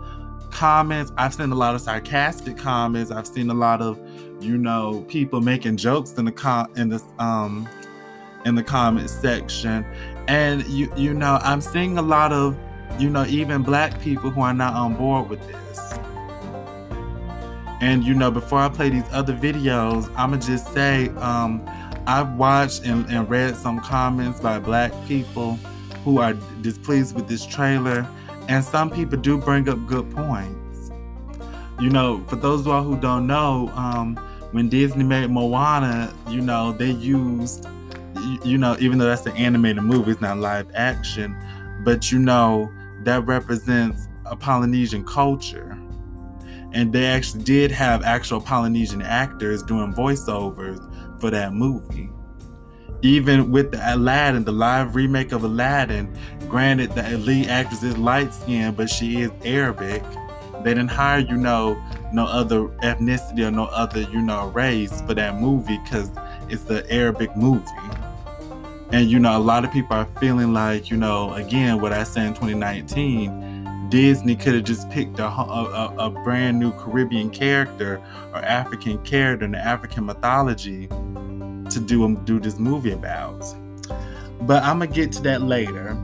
comments. 0.52 1.12
I've 1.16 1.34
seen 1.34 1.50
a 1.50 1.56
lot 1.56 1.74
of 1.74 1.80
sarcastic 1.80 2.56
comments. 2.56 3.10
I've 3.10 3.26
seen 3.26 3.50
a 3.50 3.54
lot 3.54 3.82
of 3.82 3.98
you 4.40 4.56
know 4.56 5.04
people 5.08 5.40
making 5.40 5.76
jokes 5.76 6.12
in 6.12 6.24
the 6.24 6.32
com 6.32 6.68
in 6.76 6.88
this 6.88 7.04
um 7.18 7.68
in 8.44 8.54
the 8.54 8.62
comment 8.62 9.10
section. 9.10 9.84
And 10.28 10.64
you 10.68 10.92
you 10.96 11.14
know 11.14 11.40
i'm 11.42 11.60
seeing 11.60 11.98
a 11.98 12.02
lot 12.02 12.32
of 12.32 12.56
you 12.98 13.08
know, 13.10 13.24
even 13.26 13.62
black 13.62 14.00
people 14.00 14.30
who 14.30 14.40
are 14.40 14.54
not 14.54 14.74
on 14.74 14.94
board 14.94 15.28
with 15.28 15.40
this. 15.46 15.98
And 17.80 18.04
you 18.04 18.14
know, 18.14 18.30
before 18.30 18.60
I 18.60 18.68
play 18.68 18.90
these 18.90 19.04
other 19.10 19.34
videos, 19.34 20.12
I'ma 20.16 20.36
just 20.36 20.72
say, 20.72 21.08
um, 21.16 21.62
I've 22.06 22.34
watched 22.34 22.84
and, 22.84 23.06
and 23.10 23.28
read 23.28 23.56
some 23.56 23.80
comments 23.80 24.40
by 24.40 24.58
black 24.58 24.92
people 25.06 25.54
who 26.04 26.18
are 26.18 26.34
displeased 26.60 27.14
with 27.14 27.28
this 27.28 27.44
trailer, 27.44 28.06
and 28.48 28.64
some 28.64 28.90
people 28.90 29.18
do 29.18 29.38
bring 29.38 29.68
up 29.68 29.84
good 29.86 30.10
points. 30.10 30.90
You 31.80 31.90
know, 31.90 32.22
for 32.28 32.36
those 32.36 32.60
of 32.60 32.66
y'all 32.66 32.82
who 32.82 32.96
don't 32.96 33.26
know, 33.26 33.70
um, 33.74 34.16
when 34.52 34.68
Disney 34.68 35.04
made 35.04 35.30
Moana, 35.30 36.12
you 36.28 36.40
know, 36.40 36.72
they 36.72 36.90
used, 36.90 37.66
you 38.44 38.58
know, 38.58 38.76
even 38.78 38.98
though 38.98 39.06
that's 39.06 39.26
an 39.26 39.36
animated 39.36 39.82
movie, 39.82 40.12
it's 40.12 40.20
not 40.20 40.38
live 40.38 40.70
action, 40.74 41.36
but 41.84 42.12
you 42.12 42.18
know, 42.18 42.70
that 43.04 43.26
represents 43.26 44.06
a 44.26 44.36
Polynesian 44.36 45.04
culture. 45.04 45.78
And 46.72 46.92
they 46.92 47.06
actually 47.06 47.44
did 47.44 47.70
have 47.70 48.02
actual 48.02 48.40
Polynesian 48.40 49.02
actors 49.02 49.62
doing 49.62 49.92
voiceovers 49.92 50.80
for 51.20 51.30
that 51.30 51.52
movie. 51.52 52.10
Even 53.02 53.50
with 53.50 53.72
the 53.72 53.94
Aladdin, 53.94 54.44
the 54.44 54.52
live 54.52 54.94
remake 54.94 55.32
of 55.32 55.42
Aladdin, 55.42 56.12
granted 56.48 56.92
the 56.92 57.02
lead 57.18 57.48
actress 57.48 57.82
is 57.82 57.98
light 57.98 58.32
skinned, 58.32 58.76
but 58.76 58.88
she 58.88 59.22
is 59.22 59.30
Arabic. 59.44 60.04
They 60.62 60.74
didn't 60.74 60.90
hire, 60.90 61.18
you 61.18 61.36
know, 61.36 61.82
no 62.12 62.26
other 62.26 62.68
ethnicity 62.84 63.40
or 63.46 63.50
no 63.50 63.64
other, 63.64 64.02
you 64.02 64.22
know, 64.22 64.48
race 64.48 65.00
for 65.02 65.14
that 65.14 65.40
movie 65.40 65.78
because 65.78 66.12
it's 66.48 66.62
the 66.62 66.88
Arabic 66.92 67.36
movie. 67.36 67.66
And 68.92 69.10
you 69.10 69.18
know, 69.18 69.36
a 69.36 69.40
lot 69.40 69.64
of 69.64 69.72
people 69.72 69.96
are 69.96 70.08
feeling 70.20 70.52
like, 70.52 70.90
you 70.90 70.96
know, 70.96 71.32
again, 71.32 71.80
what 71.80 71.92
I 71.92 72.04
said 72.04 72.26
in 72.26 72.34
2019, 72.34 73.88
Disney 73.88 74.36
could 74.36 74.54
have 74.54 74.64
just 74.64 74.88
picked 74.90 75.18
a, 75.18 75.26
a, 75.26 75.94
a, 75.98 76.10
brand 76.10 76.58
new 76.58 76.72
Caribbean 76.72 77.30
character 77.30 78.00
or 78.32 78.38
African 78.38 79.02
character 79.02 79.44
in 79.44 79.52
the 79.52 79.58
African 79.58 80.06
mythology 80.06 80.88
to 81.74 81.80
do 81.80 82.04
um, 82.04 82.24
do 82.24 82.40
this 82.40 82.58
movie 82.58 82.92
about. 82.92 83.44
But 84.42 84.62
I'm 84.62 84.78
gonna 84.78 84.88
get 84.88 85.12
to 85.12 85.22
that 85.22 85.42
later. 85.42 85.96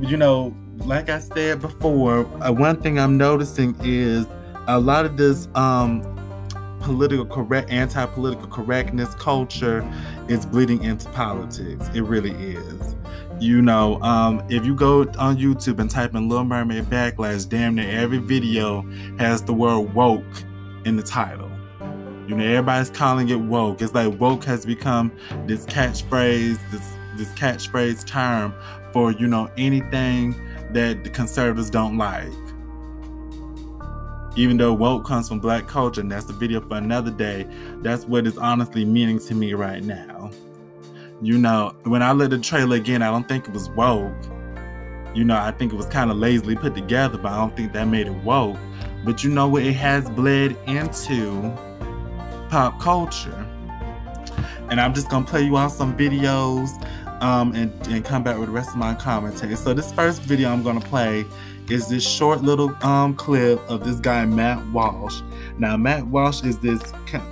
You 0.00 0.16
know, 0.16 0.54
like 0.78 1.08
I 1.08 1.18
said 1.18 1.60
before, 1.60 2.26
uh, 2.42 2.52
one 2.52 2.80
thing 2.80 2.98
I'm 2.98 3.16
noticing 3.16 3.76
is 3.82 4.26
a 4.66 4.78
lot 4.78 5.04
of 5.04 5.16
this 5.16 5.48
um, 5.54 6.02
political 6.80 7.24
correct, 7.24 7.70
anti-political 7.70 8.48
correctness 8.48 9.14
culture 9.14 9.88
is 10.28 10.44
bleeding 10.44 10.82
into 10.82 11.08
politics. 11.10 11.88
It 11.94 12.02
really 12.02 12.32
is. 12.32 12.96
You 13.40 13.62
know, 13.62 14.00
um, 14.02 14.42
if 14.48 14.64
you 14.64 14.74
go 14.74 15.02
on 15.18 15.36
YouTube 15.36 15.78
and 15.78 15.90
type 15.90 16.14
in 16.14 16.28
Little 16.28 16.44
Mermaid 16.44 16.84
Backlash, 16.84 17.48
damn 17.48 17.74
near 17.74 17.90
every 17.90 18.18
video 18.18 18.82
has 19.18 19.42
the 19.42 19.52
word 19.52 19.94
woke 19.94 20.24
in 20.84 20.96
the 20.96 21.02
title. 21.02 21.51
You 22.28 22.36
know, 22.36 22.44
everybody's 22.44 22.90
calling 22.90 23.28
it 23.28 23.40
woke. 23.40 23.82
It's 23.82 23.94
like 23.94 24.18
woke 24.20 24.44
has 24.44 24.64
become 24.64 25.12
this 25.46 25.66
catchphrase, 25.66 26.58
this 26.70 26.92
this 27.16 27.28
catchphrase 27.32 28.06
term 28.06 28.54
for, 28.92 29.12
you 29.12 29.26
know, 29.26 29.50
anything 29.56 30.34
that 30.72 31.04
the 31.04 31.10
conservatives 31.10 31.70
don't 31.70 31.98
like. 31.98 32.30
Even 34.34 34.56
though 34.56 34.72
woke 34.72 35.04
comes 35.04 35.28
from 35.28 35.40
black 35.40 35.68
culture, 35.68 36.00
and 36.00 36.10
that's 36.10 36.28
a 36.30 36.32
video 36.32 36.60
for 36.60 36.76
another 36.76 37.10
day, 37.10 37.46
that's 37.82 38.06
what 38.06 38.26
it's 38.26 38.38
honestly 38.38 38.84
meaning 38.84 39.18
to 39.18 39.34
me 39.34 39.52
right 39.52 39.82
now. 39.82 40.30
You 41.20 41.38
know, 41.38 41.74
when 41.84 42.02
I 42.02 42.12
looked 42.12 42.32
at 42.32 42.38
the 42.38 42.44
trailer 42.44 42.76
again, 42.76 43.02
I 43.02 43.10
don't 43.10 43.28
think 43.28 43.46
it 43.46 43.52
was 43.52 43.68
woke. 43.70 44.12
You 45.14 45.24
know, 45.24 45.36
I 45.36 45.50
think 45.50 45.72
it 45.72 45.76
was 45.76 45.86
kind 45.86 46.10
of 46.10 46.16
lazily 46.16 46.56
put 46.56 46.74
together, 46.74 47.18
but 47.18 47.30
I 47.30 47.36
don't 47.36 47.54
think 47.54 47.74
that 47.74 47.84
made 47.86 48.06
it 48.06 48.14
woke. 48.24 48.56
But 49.04 49.22
you 49.22 49.30
know 49.30 49.48
what? 49.48 49.62
It 49.62 49.74
has 49.74 50.08
bled 50.08 50.56
into 50.66 51.52
pop 52.52 52.78
culture. 52.78 53.46
And 54.68 54.78
I'm 54.78 54.92
just 54.92 55.08
gonna 55.08 55.24
play 55.24 55.40
you 55.40 55.56
out 55.56 55.72
some 55.72 55.96
videos 55.96 56.68
um, 57.22 57.54
and, 57.54 57.72
and 57.86 58.04
come 58.04 58.22
back 58.22 58.36
with 58.36 58.48
the 58.48 58.52
rest 58.52 58.72
of 58.72 58.76
my 58.76 58.94
commentary. 58.94 59.56
So 59.56 59.72
this 59.72 59.90
first 59.90 60.20
video 60.20 60.50
I'm 60.50 60.62
gonna 60.62 60.82
play 60.82 61.24
is 61.70 61.88
this 61.88 62.06
short 62.06 62.42
little 62.42 62.76
um, 62.84 63.14
clip 63.14 63.58
of 63.70 63.84
this 63.84 63.96
guy 63.96 64.26
Matt 64.26 64.62
Walsh. 64.70 65.22
Now 65.56 65.78
Matt 65.78 66.06
Walsh 66.08 66.42
is 66.42 66.58
this 66.58 66.82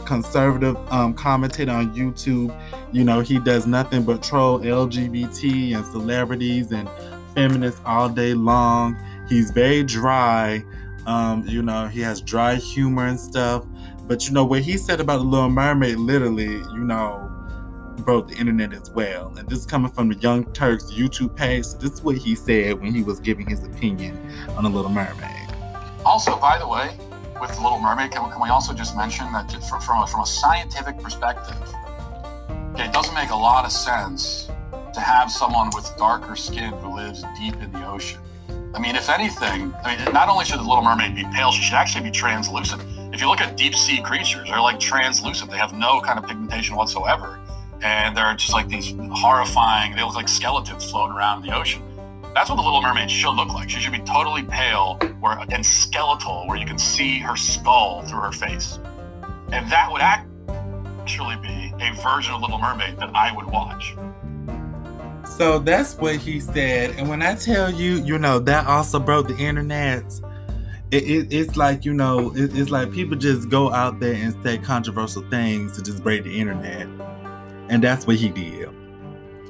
conservative 0.06 0.78
um, 0.90 1.12
commentator 1.12 1.72
on 1.72 1.94
YouTube. 1.94 2.58
You 2.90 3.04
know 3.04 3.20
he 3.20 3.38
does 3.40 3.66
nothing 3.66 4.04
but 4.04 4.22
troll 4.22 4.60
LGBT 4.60 5.76
and 5.76 5.84
celebrities 5.84 6.72
and 6.72 6.88
feminists 7.34 7.82
all 7.84 8.08
day 8.08 8.32
long. 8.32 8.96
He's 9.28 9.50
very 9.50 9.82
dry. 9.82 10.64
Um, 11.04 11.44
you 11.46 11.60
know 11.60 11.88
he 11.88 12.00
has 12.00 12.22
dry 12.22 12.54
humor 12.54 13.06
and 13.06 13.20
stuff. 13.20 13.66
But 14.10 14.26
you 14.26 14.34
know 14.34 14.44
what 14.44 14.62
he 14.62 14.76
said 14.76 14.98
about 14.98 15.18
the 15.18 15.22
Little 15.22 15.48
Mermaid, 15.48 15.96
literally, 15.98 16.54
you 16.54 16.78
know, 16.78 17.30
broke 17.98 18.26
the 18.26 18.34
internet 18.34 18.72
as 18.72 18.90
well. 18.90 19.32
And 19.38 19.48
this 19.48 19.60
is 19.60 19.66
coming 19.66 19.88
from 19.88 20.08
the 20.08 20.16
Young 20.16 20.52
Turks 20.52 20.86
YouTube 20.86 21.36
page. 21.36 21.64
So 21.66 21.78
this 21.78 21.92
is 21.92 22.02
what 22.02 22.16
he 22.16 22.34
said 22.34 22.80
when 22.80 22.92
he 22.92 23.04
was 23.04 23.20
giving 23.20 23.48
his 23.48 23.62
opinion 23.62 24.18
on 24.56 24.64
The 24.64 24.68
Little 24.68 24.90
Mermaid. 24.90 25.54
Also, 26.04 26.36
by 26.40 26.58
the 26.58 26.66
way, 26.66 26.90
with 27.40 27.54
The 27.54 27.62
Little 27.62 27.78
Mermaid, 27.78 28.10
can, 28.10 28.28
can 28.32 28.42
we 28.42 28.48
also 28.48 28.74
just 28.74 28.96
mention 28.96 29.30
that 29.30 29.48
from, 29.68 29.80
from, 29.80 30.02
a, 30.02 30.06
from 30.08 30.22
a 30.22 30.26
scientific 30.26 30.98
perspective, 30.98 31.54
okay, 32.72 32.86
it 32.86 32.92
doesn't 32.92 33.14
make 33.14 33.30
a 33.30 33.36
lot 33.36 33.64
of 33.64 33.70
sense 33.70 34.50
to 34.92 34.98
have 34.98 35.30
someone 35.30 35.70
with 35.72 35.88
darker 35.96 36.34
skin 36.34 36.72
who 36.72 36.96
lives 36.96 37.22
deep 37.38 37.54
in 37.62 37.70
the 37.70 37.86
ocean. 37.86 38.18
I 38.74 38.80
mean, 38.80 38.96
if 38.96 39.08
anything, 39.08 39.72
I 39.84 39.96
mean, 39.96 40.12
not 40.12 40.28
only 40.28 40.46
should 40.46 40.58
the 40.58 40.64
Little 40.64 40.82
Mermaid 40.82 41.14
be 41.14 41.22
pale, 41.32 41.52
she 41.52 41.62
should 41.62 41.74
actually 41.74 42.02
be 42.02 42.10
translucent. 42.10 42.82
If 43.20 43.24
you 43.24 43.28
look 43.28 43.42
at 43.42 43.54
deep 43.54 43.74
sea 43.74 44.00
creatures, 44.00 44.48
they're 44.48 44.62
like 44.62 44.80
translucent. 44.80 45.50
They 45.50 45.58
have 45.58 45.74
no 45.74 46.00
kind 46.00 46.18
of 46.18 46.26
pigmentation 46.26 46.74
whatsoever 46.74 47.38
and 47.82 48.16
they're 48.16 48.34
just 48.34 48.54
like 48.54 48.66
these 48.66 48.94
horrifying. 49.12 49.94
They 49.94 50.02
look 50.02 50.14
like 50.14 50.26
skeletons 50.26 50.90
floating 50.90 51.14
around 51.14 51.42
in 51.42 51.50
the 51.50 51.54
ocean. 51.54 51.82
That's 52.32 52.48
what 52.48 52.56
the 52.56 52.62
Little 52.62 52.80
Mermaid 52.80 53.10
should 53.10 53.34
look 53.34 53.52
like. 53.52 53.68
She 53.68 53.78
should 53.78 53.92
be 53.92 53.98
totally 53.98 54.44
pale 54.44 54.94
where, 55.20 55.38
and 55.50 55.66
skeletal, 55.66 56.46
where 56.46 56.56
you 56.56 56.64
can 56.64 56.78
see 56.78 57.18
her 57.18 57.36
skull 57.36 58.00
through 58.04 58.20
her 58.20 58.32
face. 58.32 58.78
And 59.52 59.70
that 59.70 59.92
would 59.92 60.00
actually 60.00 61.36
be 61.42 61.74
a 61.78 61.92
version 62.02 62.32
of 62.32 62.40
Little 62.40 62.58
Mermaid 62.58 62.96
that 63.00 63.14
I 63.14 63.36
would 63.36 63.44
watch. 63.44 63.96
So 65.26 65.58
that's 65.58 65.94
what 65.96 66.16
he 66.16 66.40
said. 66.40 66.92
And 66.96 67.06
when 67.06 67.20
I 67.20 67.34
tell 67.34 67.70
you, 67.70 67.96
you 67.96 68.16
know, 68.16 68.38
that 68.38 68.66
also 68.66 68.98
broke 68.98 69.28
the 69.28 69.36
internet. 69.36 70.10
It, 70.90 71.04
it, 71.04 71.32
it's 71.32 71.56
like 71.56 71.84
you 71.84 71.92
know 71.92 72.34
it, 72.34 72.56
it's 72.56 72.70
like 72.70 72.92
people 72.92 73.16
just 73.16 73.48
go 73.48 73.72
out 73.72 74.00
there 74.00 74.14
and 74.14 74.34
say 74.42 74.58
controversial 74.58 75.22
things 75.30 75.76
to 75.76 75.82
just 75.82 76.02
break 76.02 76.24
the 76.24 76.40
internet 76.40 76.88
and 77.70 77.82
that's 77.82 78.06
what 78.06 78.16
he 78.16 78.28
did. 78.28 78.68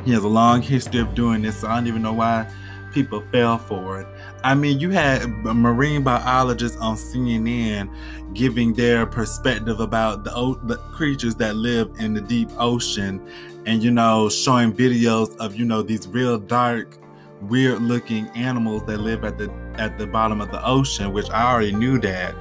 He 0.05 0.13
has 0.13 0.23
a 0.23 0.29
long 0.29 0.63
history 0.63 1.01
of 1.01 1.15
doing 1.15 1.43
this, 1.43 1.61
so 1.61 1.69
I 1.69 1.77
don't 1.77 1.87
even 1.87 2.03
know 2.03 2.13
why 2.13 2.51
people 2.93 3.23
fell 3.33 3.59
for 3.59 4.01
it. 4.01 4.07
I 4.45 4.55
mean, 4.55 4.79
you 4.79 4.91
had 4.91 5.27
marine 5.27 6.03
biologists 6.03 6.77
on 6.79 6.97
CNN 6.97 8.35
giving 8.35 8.75
their 8.75 9.07
perspective 9.07 9.81
about 9.81 10.25
the, 10.25 10.31
the 10.65 10.77
creatures 10.93 11.35
that 11.37 11.57
live 11.57 11.91
in 11.99 12.15
the 12.15 12.21
deep 12.21 12.49
ocean 12.59 13.27
and, 13.67 13.83
you 13.83 13.91
know, 13.91 14.29
showing 14.29 14.73
videos 14.73 15.37
of, 15.39 15.57
you 15.57 15.65
know, 15.65 15.83
these 15.83 16.07
real 16.09 16.39
dark, 16.39 16.99
weird 17.43 17.81
looking 17.81 18.29
animals 18.31 18.85
that 18.87 18.99
live 18.99 19.25
at 19.25 19.39
the 19.39 19.49
at 19.81 19.99
the 19.99 20.07
bottom 20.07 20.41
of 20.41 20.51
the 20.53 20.65
ocean, 20.65 21.13
which 21.13 21.29
I 21.31 21.51
already 21.51 21.73
knew 21.73 21.99
that. 22.01 22.35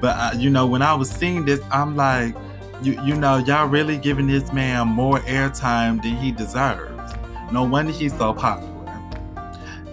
But, 0.00 0.16
uh, 0.18 0.30
you 0.36 0.50
know, 0.50 0.66
when 0.66 0.82
I 0.82 0.94
was 0.94 1.10
seeing 1.10 1.44
this, 1.44 1.60
I'm 1.70 1.96
like, 1.96 2.34
you, 2.82 3.02
you 3.04 3.14
know, 3.14 3.38
y'all 3.38 3.66
really 3.66 3.96
giving 3.96 4.26
this 4.26 4.52
man 4.52 4.88
more 4.88 5.18
airtime 5.20 6.02
than 6.02 6.16
he 6.16 6.30
deserves. 6.30 7.14
No 7.50 7.64
wonder 7.64 7.92
he's 7.92 8.16
so 8.16 8.34
popular. 8.34 8.70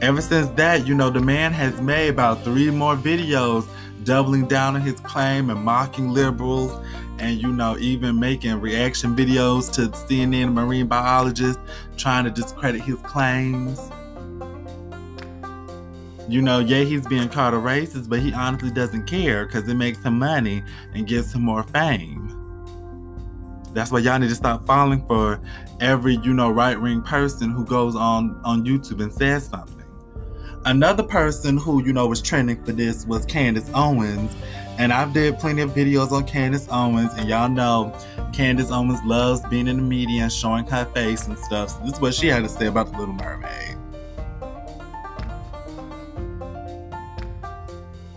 Ever 0.01 0.21
since 0.21 0.47
that, 0.49 0.87
you 0.87 0.95
know, 0.95 1.09
the 1.09 1.19
man 1.19 1.53
has 1.53 1.81
made 1.81 2.09
about 2.09 2.43
three 2.43 2.69
more 2.69 2.95
videos 2.95 3.67
doubling 4.03 4.47
down 4.47 4.75
on 4.75 4.81
his 4.81 4.99
claim 5.01 5.49
and 5.49 5.61
mocking 5.63 6.09
liberals 6.09 6.71
and 7.19 7.41
you 7.41 7.51
know 7.51 7.77
even 7.79 8.17
making 8.19 8.59
reaction 8.59 9.15
videos 9.15 9.71
to 9.73 9.89
CNN 9.89 10.53
marine 10.53 10.87
biologists 10.87 11.61
trying 11.97 12.23
to 12.23 12.31
discredit 12.31 12.81
his 12.81 12.95
claims. 13.01 13.91
You 16.29 16.43
know, 16.43 16.59
yeah, 16.59 16.83
he's 16.83 17.07
being 17.07 17.27
called 17.27 17.55
a 17.55 17.57
racist, 17.57 18.07
but 18.07 18.19
he 18.19 18.31
honestly 18.31 18.69
doesn't 18.69 19.07
care 19.07 19.47
because 19.47 19.67
it 19.67 19.73
makes 19.73 20.03
him 20.03 20.19
money 20.19 20.61
and 20.93 21.07
gives 21.07 21.33
him 21.33 21.41
more 21.41 21.63
fame. 21.63 22.35
That's 23.73 23.91
why 23.91 23.99
y'all 23.99 24.19
need 24.19 24.29
to 24.29 24.35
stop 24.35 24.67
falling 24.67 25.03
for 25.07 25.41
every, 25.79 26.17
you 26.17 26.35
know, 26.35 26.51
right 26.51 26.79
wing 26.79 27.01
person 27.01 27.49
who 27.49 27.65
goes 27.65 27.95
on 27.95 28.39
on 28.43 28.63
YouTube 28.63 29.01
and 29.01 29.11
says 29.11 29.47
something. 29.47 29.83
Another 30.65 31.01
person 31.01 31.57
who, 31.57 31.83
you 31.83 31.93
know, 31.93 32.05
was 32.05 32.21
trending 32.21 32.63
for 32.63 32.73
this 32.73 33.07
was 33.07 33.25
Candace 33.25 33.71
Owens. 33.73 34.35
And 34.77 34.93
I've 34.93 35.13
did 35.13 35.39
plenty 35.39 35.63
of 35.63 35.71
videos 35.71 36.11
on 36.11 36.27
Candace 36.27 36.67
Owens, 36.69 37.11
and 37.15 37.27
y'all 37.27 37.49
know 37.49 37.97
Candace 38.33 38.69
Owens 38.69 38.99
loves 39.03 39.41
being 39.49 39.67
in 39.67 39.77
the 39.77 39.83
media 39.83 40.23
and 40.23 40.31
showing 40.31 40.65
her 40.67 40.85
face 40.93 41.25
and 41.25 41.37
stuff. 41.39 41.71
So 41.71 41.79
this 41.79 41.93
is 41.93 41.99
what 41.99 42.13
she 42.13 42.27
had 42.27 42.43
to 42.43 42.49
say 42.49 42.67
about 42.67 42.91
the 42.91 42.99
Little 42.99 43.15
Mermaid. 43.15 43.78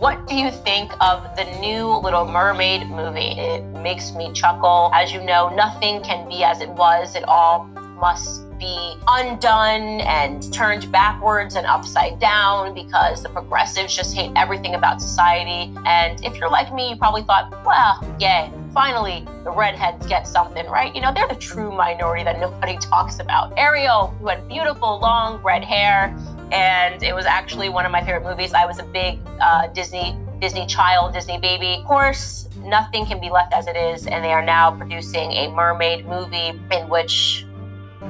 What 0.03 0.27
do 0.27 0.35
you 0.35 0.51
think 0.51 0.91
of 0.99 1.33
the 1.37 1.45
new 1.61 1.87
Little 1.87 2.25
Mermaid 2.25 2.89
movie? 2.89 3.39
It 3.39 3.63
makes 3.81 4.11
me 4.11 4.33
chuckle. 4.33 4.91
As 4.93 5.13
you 5.13 5.23
know, 5.23 5.47
nothing 5.55 6.03
can 6.03 6.27
be 6.27 6.43
as 6.43 6.59
it 6.59 6.67
was. 6.71 7.15
It 7.15 7.23
all 7.23 7.63
must 7.95 8.43
be 8.59 8.97
undone 9.07 10.01
and 10.01 10.51
turned 10.51 10.91
backwards 10.91 11.55
and 11.55 11.65
upside 11.65 12.19
down 12.19 12.73
because 12.73 13.23
the 13.23 13.29
progressives 13.29 13.95
just 13.95 14.13
hate 14.13 14.33
everything 14.35 14.75
about 14.75 15.01
society. 15.01 15.73
And 15.85 16.21
if 16.25 16.35
you're 16.35 16.49
like 16.49 16.73
me, 16.73 16.89
you 16.89 16.97
probably 16.97 17.23
thought, 17.23 17.49
well, 17.65 18.17
yeah, 18.19 18.51
finally 18.73 19.25
the 19.43 19.51
redheads 19.51 20.05
get 20.07 20.27
something, 20.27 20.65
right? 20.67 20.93
You 20.95 21.01
know, 21.01 21.13
they're 21.13 21.27
the 21.27 21.35
true 21.35 21.71
minority 21.71 22.23
that 22.23 22.39
nobody 22.39 22.77
talks 22.81 23.19
about. 23.19 23.53
Ariel, 23.57 24.07
who 24.19 24.27
had 24.27 24.47
beautiful 24.47 24.99
long 24.99 25.41
red 25.43 25.63
hair, 25.63 26.15
and 26.51 27.01
it 27.03 27.13
was 27.13 27.25
actually 27.25 27.69
one 27.69 27.85
of 27.85 27.91
my 27.91 28.03
favorite 28.03 28.23
movies. 28.23 28.53
I 28.53 28.65
was 28.65 28.79
a 28.79 28.83
big 28.83 29.19
uh, 29.39 29.67
Disney 29.67 30.17
Disney 30.39 30.65
child, 30.65 31.13
Disney 31.13 31.37
baby. 31.37 31.75
Of 31.79 31.85
course, 31.85 32.49
nothing 32.57 33.05
can 33.05 33.21
be 33.21 33.29
left 33.29 33.53
as 33.53 33.67
it 33.67 33.77
is, 33.77 34.07
and 34.07 34.23
they 34.23 34.33
are 34.33 34.43
now 34.43 34.71
producing 34.75 35.31
a 35.31 35.49
mermaid 35.49 36.05
movie 36.05 36.59
in 36.71 36.89
which 36.89 37.45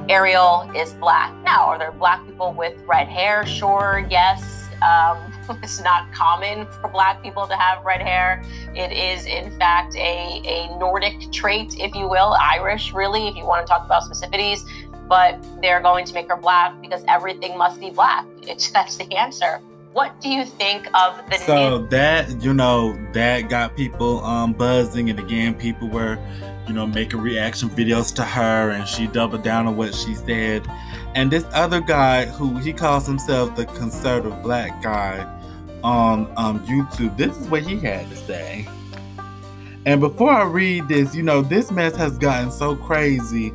Ariel 0.08 0.70
is 0.74 0.92
black. 0.94 1.32
Now, 1.44 1.66
are 1.66 1.78
there 1.78 1.92
black 1.92 2.26
people 2.26 2.52
with 2.52 2.74
red 2.86 3.08
hair? 3.08 3.46
Sure, 3.46 4.04
yes. 4.10 4.63
Um, 4.82 5.32
it's 5.62 5.80
not 5.82 6.12
common 6.12 6.66
for 6.80 6.88
black 6.88 7.22
people 7.22 7.46
to 7.46 7.54
have 7.56 7.84
red 7.84 8.00
hair. 8.00 8.42
It 8.74 8.92
is, 8.92 9.26
in 9.26 9.50
fact, 9.58 9.94
a, 9.96 10.42
a 10.44 10.78
Nordic 10.78 11.30
trait, 11.32 11.78
if 11.78 11.94
you 11.94 12.08
will, 12.08 12.34
Irish, 12.40 12.92
really, 12.92 13.28
if 13.28 13.36
you 13.36 13.44
want 13.44 13.66
to 13.66 13.70
talk 13.70 13.84
about 13.84 14.02
specificities 14.02 14.68
but 15.06 15.38
they're 15.60 15.82
going 15.82 16.04
to 16.04 16.14
make 16.14 16.28
her 16.28 16.36
black 16.36 16.80
because 16.80 17.04
everything 17.08 17.58
must 17.58 17.78
be 17.78 17.90
black. 17.90 18.24
It's, 18.46 18.70
that's 18.70 18.96
the 18.96 19.10
answer. 19.16 19.60
What 19.94 20.20
do 20.20 20.28
you 20.28 20.44
think 20.44 20.86
of 20.92 21.18
the 21.30 21.38
So 21.38 21.78
new? 21.78 21.88
that 21.88 22.42
you 22.42 22.52
know 22.52 22.98
that 23.12 23.48
got 23.48 23.76
people 23.76 24.24
um 24.24 24.52
buzzing, 24.52 25.08
and 25.08 25.18
again, 25.18 25.54
people 25.54 25.88
were 25.88 26.18
you 26.66 26.74
know 26.74 26.86
making 26.86 27.20
reaction 27.20 27.68
videos 27.70 28.14
to 28.16 28.24
her, 28.24 28.70
and 28.70 28.88
she 28.88 29.06
doubled 29.06 29.42
down 29.42 29.66
on 29.66 29.76
what 29.76 29.94
she 29.94 30.14
said. 30.14 30.66
And 31.14 31.30
this 31.30 31.46
other 31.52 31.80
guy, 31.80 32.26
who 32.26 32.56
he 32.58 32.72
calls 32.72 33.06
himself 33.06 33.54
the 33.54 33.66
conservative 33.66 34.42
black 34.42 34.82
guy, 34.82 35.30
on 35.82 36.32
um 36.36 36.60
YouTube, 36.66 37.16
this 37.16 37.36
is 37.36 37.48
what 37.48 37.62
he 37.62 37.78
had 37.78 38.08
to 38.10 38.16
say. 38.16 38.66
And 39.86 40.00
before 40.00 40.30
I 40.30 40.44
read 40.44 40.88
this, 40.88 41.14
you 41.14 41.22
know, 41.22 41.42
this 41.42 41.70
mess 41.70 41.94
has 41.96 42.16
gotten 42.16 42.50
so 42.50 42.74
crazy 42.74 43.52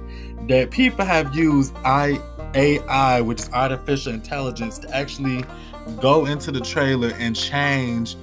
that 0.48 0.70
people 0.70 1.04
have 1.04 1.36
used 1.36 1.76
I 1.84 2.22
AI, 2.54 3.22
which 3.22 3.42
is 3.42 3.50
artificial 3.52 4.14
intelligence, 4.14 4.78
to 4.80 4.96
actually 4.96 5.44
go 6.00 6.26
into 6.26 6.52
the 6.52 6.62
trailer 6.62 7.12
and 7.18 7.36
change, 7.36 8.16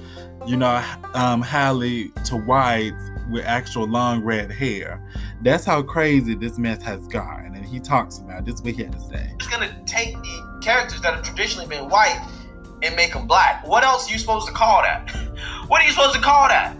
you 0.47 0.55
know, 0.55 0.81
um, 1.13 1.41
Halle 1.41 2.07
to 2.25 2.37
white 2.37 2.95
with 3.29 3.43
actual 3.45 3.85
long 3.85 4.23
red 4.23 4.49
hair. 4.49 5.01
That's 5.41 5.65
how 5.65 5.83
crazy 5.83 6.35
this 6.35 6.57
mess 6.57 6.81
has 6.83 7.05
gotten. 7.07 7.53
And 7.53 7.65
he 7.65 7.79
talks 7.79 8.19
about 8.19 8.39
it. 8.39 8.45
this. 8.45 8.55
Is 8.55 8.61
what 8.61 8.73
he 8.73 8.83
had 8.83 8.93
to 8.93 8.99
say. 8.99 9.29
It's 9.35 9.47
gonna 9.47 9.75
take 9.85 10.13
the 10.15 10.59
characters 10.61 11.01
that 11.01 11.13
have 11.15 11.23
traditionally 11.23 11.67
been 11.67 11.89
white 11.89 12.25
and 12.81 12.95
make 12.95 13.13
them 13.13 13.27
black. 13.27 13.67
What 13.67 13.83
else 13.83 14.09
are 14.09 14.13
you 14.13 14.19
supposed 14.19 14.47
to 14.47 14.53
call 14.53 14.81
that? 14.83 15.09
what 15.67 15.81
are 15.81 15.85
you 15.85 15.91
supposed 15.91 16.15
to 16.15 16.21
call 16.21 16.47
that? 16.47 16.77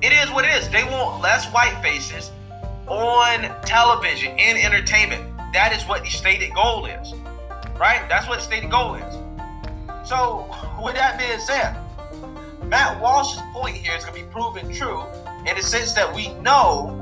It 0.00 0.12
is 0.12 0.30
what 0.30 0.44
it 0.44 0.52
is. 0.54 0.68
They 0.68 0.84
want 0.84 1.20
less 1.20 1.46
white 1.52 1.76
faces 1.82 2.30
on 2.86 3.62
television 3.62 4.38
in 4.38 4.56
entertainment. 4.56 5.36
That 5.52 5.72
is 5.74 5.82
what 5.88 6.04
the 6.04 6.10
stated 6.10 6.54
goal 6.54 6.86
is, 6.86 7.12
right? 7.78 8.06
That's 8.08 8.28
what 8.28 8.38
the 8.38 8.44
stated 8.44 8.70
goal 8.70 8.94
is. 8.94 9.14
So, 10.08 10.46
with 10.84 10.94
that 10.94 11.18
being 11.18 11.40
said, 11.40 11.76
Matt 12.68 13.00
Walsh's 13.00 13.40
point 13.52 13.76
here 13.76 13.94
is 13.94 14.04
going 14.04 14.18
to 14.18 14.24
be 14.24 14.32
proven 14.32 14.72
true 14.72 15.02
in 15.46 15.56
the 15.56 15.62
sense 15.62 15.92
that 15.92 16.12
we 16.14 16.28
know 16.34 17.00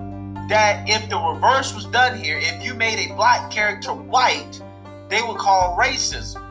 that 0.48 0.88
if 0.88 1.08
the 1.08 1.18
reverse 1.18 1.74
was 1.74 1.86
done 1.86 2.18
here, 2.18 2.38
if 2.38 2.64
you 2.64 2.74
made 2.74 3.10
a 3.10 3.14
black 3.14 3.50
character 3.50 3.92
white, 3.92 4.60
they 5.08 5.22
would 5.22 5.38
call 5.38 5.76
racism. 5.76 6.42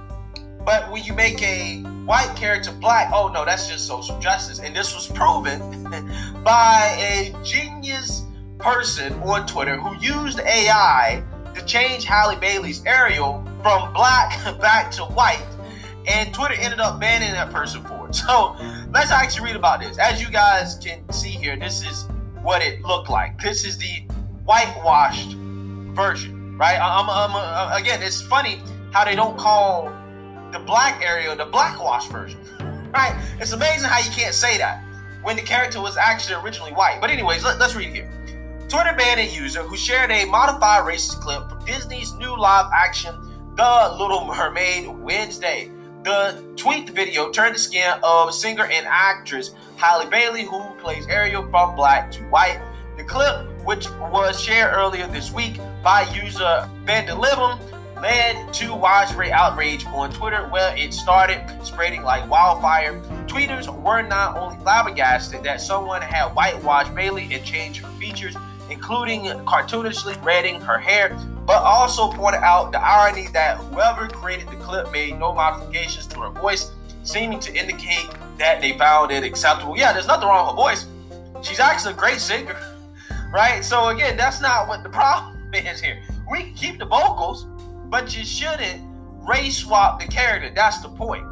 But 0.66 0.92
when 0.92 1.04
you 1.04 1.14
make 1.14 1.42
a 1.42 1.82
white 2.06 2.34
character 2.36 2.72
black, 2.72 3.12
oh 3.14 3.30
no, 3.34 3.46
that's 3.46 3.68
just 3.68 3.88
social 3.88 4.18
justice. 4.20 4.60
And 4.60 4.76
this 4.76 4.94
was 4.94 5.08
proven 5.08 5.60
by 6.44 6.96
a 7.00 7.36
genius 7.44 8.24
person 8.60 9.14
on 9.24 9.48
Twitter 9.48 9.78
who 9.78 9.96
used 10.00 10.40
AI 10.40 11.24
to 11.56 11.66
change 11.66 12.06
Halle 12.06 12.36
Bailey's 12.36 12.86
Ariel 12.86 13.44
from 13.62 13.92
black 13.94 14.32
back 14.62 14.92
to 14.92 15.04
white. 15.04 15.46
And 16.08 16.34
Twitter 16.34 16.56
ended 16.56 16.80
up 16.80 17.00
banning 17.00 17.32
that 17.32 17.52
person 17.52 17.84
for 17.84 18.08
it. 18.08 18.12
So 18.12 18.56
let's 18.92 19.12
actually 19.12 19.46
read 19.46 19.56
about 19.56 19.80
this. 19.80 19.98
As 19.98 20.22
you 20.22 20.30
guys 20.30 20.78
can 20.84 21.10
see 21.12 21.30
here, 21.30 21.56
this 21.56 21.86
is 21.86 22.08
what 22.42 22.62
it 22.62 22.82
looked 22.82 23.10
like. 23.10 23.40
This 23.42 23.66
is 23.66 23.78
the 23.78 24.04
whitewashed 24.44 25.34
version, 25.94 26.58
right? 26.58 26.78
I'm, 26.78 27.10
I'm, 27.10 27.32
uh, 27.36 27.76
again, 27.78 28.02
it's 28.04 28.22
funny 28.22 28.62
how 28.92 29.06
they 29.06 29.16
don't 29.16 29.38
call 29.38 29.92
the 30.52 30.60
black 30.60 31.02
Ariel 31.02 31.36
the 31.36 31.46
blackwash 31.46 32.08
version, 32.08 32.40
right? 32.94 33.16
It's 33.40 33.54
amazing 33.54 33.90
how 33.90 34.00
you 34.00 34.12
can't 34.12 34.36
say 34.36 34.58
that 34.58 34.84
when 35.22 35.36
the 35.36 35.42
character 35.42 35.80
was 35.80 35.98
actually 35.98 36.44
originally 36.44 36.74
white. 36.74 37.00
But 37.00 37.10
anyways, 37.10 37.44
let, 37.44 37.62
us 37.62 37.76
read 37.76 37.94
here. 37.94 38.12
Twitter 38.68 38.94
banned 38.98 39.20
a 39.20 39.26
user 39.26 39.62
who 39.64 39.78
shared 39.78 40.12
a 40.12 40.26
modified 40.26 40.84
racist 40.84 41.22
clip 41.22 41.48
from 41.50 41.64
Disney's 41.66 42.14
new 42.16 42.38
live 42.38 42.72
action 42.74 43.16
The 43.56 43.96
Little 43.98 44.26
Mermaid 44.26 44.88
Wednesday. 44.88 45.72
The 46.04 46.44
tweet 46.56 46.90
video 46.90 47.30
turned 47.30 47.54
the 47.54 47.60
skin 47.60 47.94
of 48.02 48.34
singer 48.34 48.66
and 48.66 48.88
actress 48.88 49.52
Halle 49.78 50.10
Bailey, 50.10 50.44
who 50.46 50.64
plays 50.82 51.06
Ariel 51.08 51.48
from 51.52 51.76
black 51.76 52.12
to 52.14 52.24
white. 52.24 52.60
The 52.98 53.04
clip, 53.04 53.46
which 53.64 53.88
was 54.12 54.42
shared 54.42 54.74
earlier 54.74 55.06
this 55.06 55.32
week 55.32 55.60
by 55.84 56.02
user 56.12 56.68
Vandalism, 56.86 57.60
led 58.02 58.52
to 58.56 58.74
widespread 58.74 59.30
outrage 59.30 59.86
on 59.86 60.12
Twitter, 60.12 60.48
where 60.48 60.76
it 60.76 60.92
started 60.92 61.40
spreading 61.64 62.02
like 62.02 62.28
wildfire. 62.28 63.00
Tweeters 63.28 63.70
were 63.84 64.02
not 64.02 64.38
only 64.38 64.58
flabbergasted 64.64 65.44
that 65.44 65.62
someone 65.62 66.02
had 66.02 66.30
whitewashed 66.30 66.96
Bailey 66.96 67.32
and 67.32 67.46
changed 67.46 67.82
her 67.82 67.92
features, 68.00 68.36
including 68.72 69.26
cartoonishly 69.46 70.22
redding 70.24 70.62
her 70.62 70.78
hair, 70.78 71.10
but 71.46 71.62
also 71.62 72.10
pointed 72.12 72.42
out 72.42 72.72
the 72.72 72.82
irony 72.82 73.28
that 73.34 73.58
whoever 73.58 74.08
created 74.08 74.48
the 74.48 74.56
clip 74.56 74.90
made 74.92 75.20
no 75.20 75.34
modifications 75.34 76.08
to 76.08 76.22
her 76.22 76.30
voice, 76.30 76.72
seeming 77.04 77.40
to 77.40 77.54
indicate 77.54 78.08
that 78.38 78.62
they 78.62 78.78
found 78.78 79.12
it 79.12 79.24
acceptable. 79.24 79.78
Yeah, 79.78 79.92
there's 79.92 80.08
nothing 80.08 80.28
wrong 80.28 80.48
with 80.48 80.56
her 80.56 80.56
voice. 80.56 80.88
She's 81.46 81.60
actually 81.60 81.94
a 81.94 81.98
great 81.98 82.20
singer, 82.20 82.58
right? 83.34 83.64
So 83.64 83.90
again, 83.90 84.16
that's 84.16 84.40
not 84.40 84.70
what 84.70 84.84
the 84.84 84.90
problem 85.02 85.54
is 85.54 85.82
here. 85.82 86.02
We 86.32 86.44
can 86.44 86.54
keep 86.54 86.80
the 86.80 86.86
vocals, 86.86 87.46
but 87.90 88.16
you 88.18 88.24
shouldn't 88.24 88.82
race 89.28 89.58
swap 89.58 90.00
the 90.00 90.08
character. 90.08 90.50
That's 90.56 90.80
the 90.82 90.90
point. 90.90 91.26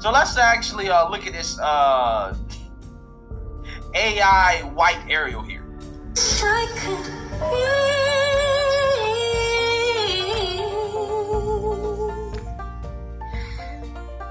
So 0.00 0.12
let's 0.12 0.36
actually 0.38 0.90
uh, 0.90 1.08
look 1.10 1.26
at 1.26 1.32
this 1.32 1.58
uh, 1.58 2.36
AI 3.94 4.60
white 4.74 5.02
Ariel 5.08 5.42
here. 5.42 5.63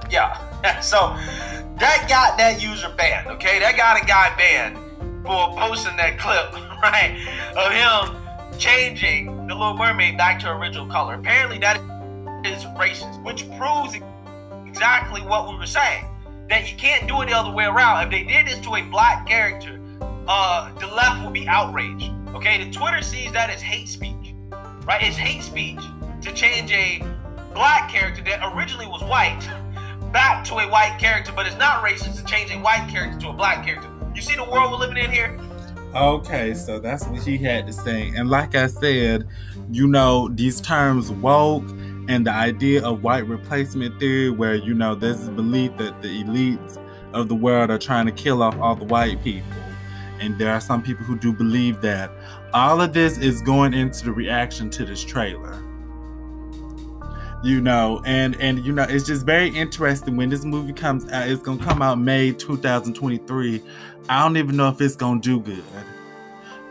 Yeah. 0.10 0.40
So 0.82 1.14
that 1.78 2.06
got 2.08 2.38
that 2.38 2.62
user 2.62 2.88
banned, 2.96 3.28
okay? 3.28 3.60
That 3.60 3.76
got 3.76 4.02
a 4.02 4.06
guy 4.06 4.34
banned 4.38 4.78
for 5.26 5.58
posting 5.58 5.98
that 5.98 6.18
clip, 6.18 6.54
right? 6.84 7.20
Of 7.58 7.72
him 7.74 8.58
changing 8.58 9.48
the 9.48 9.56
Little 9.56 9.76
Mermaid 9.76 10.18
back 10.18 10.40
to 10.42 10.52
original 10.52 10.86
color. 10.88 11.16
Apparently 11.16 11.58
that 11.60 11.78
is 12.46 12.64
racist, 12.78 13.22
which 13.24 13.50
proves 13.58 13.98
exactly 14.66 15.22
what 15.22 15.50
we 15.50 15.58
were 15.58 15.66
saying. 15.66 16.06
That 16.50 16.72
you 16.72 16.78
can't 16.78 17.08
do 17.08 17.22
it 17.22 17.28
the 17.28 17.34
other 17.36 17.52
way 17.52 17.66
around. 17.66 18.06
If 18.06 18.12
they 18.12 18.24
did 18.24 18.48
this 18.48 18.60
to 18.60 18.76
a 18.76 18.82
black 18.84 19.28
character, 19.28 19.80
uh, 20.28 20.72
the 20.80 20.88
left 20.88 21.24
will 21.24 21.32
be 21.32 21.48
outraged. 21.48 22.12
Okay, 22.36 22.64
the 22.64 22.72
Twitter 22.72 23.02
sees 23.02 23.32
that 23.32 23.50
as 23.50 23.62
hate 23.62 23.88
speech, 23.88 24.34
right? 24.86 25.02
It's 25.02 25.18
hate 25.18 25.44
speech 25.44 25.80
to 26.22 26.34
change 26.34 26.72
a 26.72 27.04
black 27.54 27.90
character 27.90 28.24
that 28.24 28.40
originally 28.54 28.88
was 28.88 29.04
white 29.04 29.42
back 30.12 30.44
to 30.46 30.56
a 30.56 30.70
white 30.70 30.98
character, 31.00 31.32
but 31.36 31.46
it's 31.46 31.58
not 31.58 31.84
racist 31.84 32.18
to 32.18 32.26
change 32.26 32.52
a 32.52 32.60
white 32.60 32.88
character 32.90 33.20
to 33.20 33.30
a 33.30 33.34
black 33.34 33.66
character. 33.66 33.90
You 34.16 34.22
see 34.22 34.36
the 34.36 34.44
world 34.44 34.72
we're 34.72 34.78
living 34.78 34.98
in 34.98 35.12
here? 35.12 35.40
Okay, 35.96 36.54
so 36.56 36.80
that's 36.80 37.06
what 37.06 37.22
he 37.22 37.38
had 37.38 37.68
to 37.68 37.74
say. 37.74 38.12
And 38.16 38.30
like 38.30 38.56
I 38.56 38.68
said, 38.68 39.28
you 39.72 39.88
know, 39.88 40.28
these 40.30 40.60
terms 40.60 41.12
woke 41.12 41.68
and 42.08 42.26
the 42.26 42.32
idea 42.32 42.84
of 42.84 43.04
white 43.04 43.28
replacement 43.28 44.00
theory, 44.00 44.30
where, 44.32 44.56
you 44.56 44.74
know, 44.74 44.96
there's 44.96 45.20
this 45.20 45.30
belief 45.30 45.78
that 45.78 46.02
the 46.02 46.24
elites 46.24 46.80
of 47.14 47.28
the 47.28 47.36
world 47.36 47.70
are 47.70 47.78
trying 47.78 48.08
to 48.08 48.12
kill 48.12 48.42
off 48.42 48.58
all 48.60 48.76
the 48.76 48.86
white 48.86 49.24
people. 49.24 49.48
And 50.24 50.38
there 50.38 50.54
are 50.54 50.62
some 50.62 50.82
people 50.82 51.04
who 51.04 51.18
do 51.18 51.34
believe 51.34 51.82
that. 51.82 52.10
All 52.54 52.80
of 52.80 52.94
this 52.94 53.18
is 53.18 53.42
going 53.42 53.74
into 53.74 54.06
the 54.06 54.12
reaction 54.14 54.70
to 54.72 54.86
this 54.86 55.04
trailer. 55.04 55.62
You 57.44 57.60
know, 57.60 58.02
and 58.06 58.40
and 58.40 58.66
you 58.66 58.72
know, 58.72 58.84
it's 58.84 59.06
just 59.06 59.26
very 59.26 59.50
interesting 59.50 60.16
when 60.16 60.30
this 60.30 60.46
movie 60.46 60.72
comes 60.72 61.12
out. 61.12 61.28
It's 61.28 61.42
gonna 61.42 61.62
come 61.62 61.82
out 61.82 62.00
May 62.00 62.32
2023. 62.32 63.62
I 64.08 64.24
don't 64.24 64.38
even 64.38 64.56
know 64.56 64.70
if 64.70 64.80
it's 64.80 64.96
gonna 64.96 65.20
do 65.20 65.42
good 65.42 65.64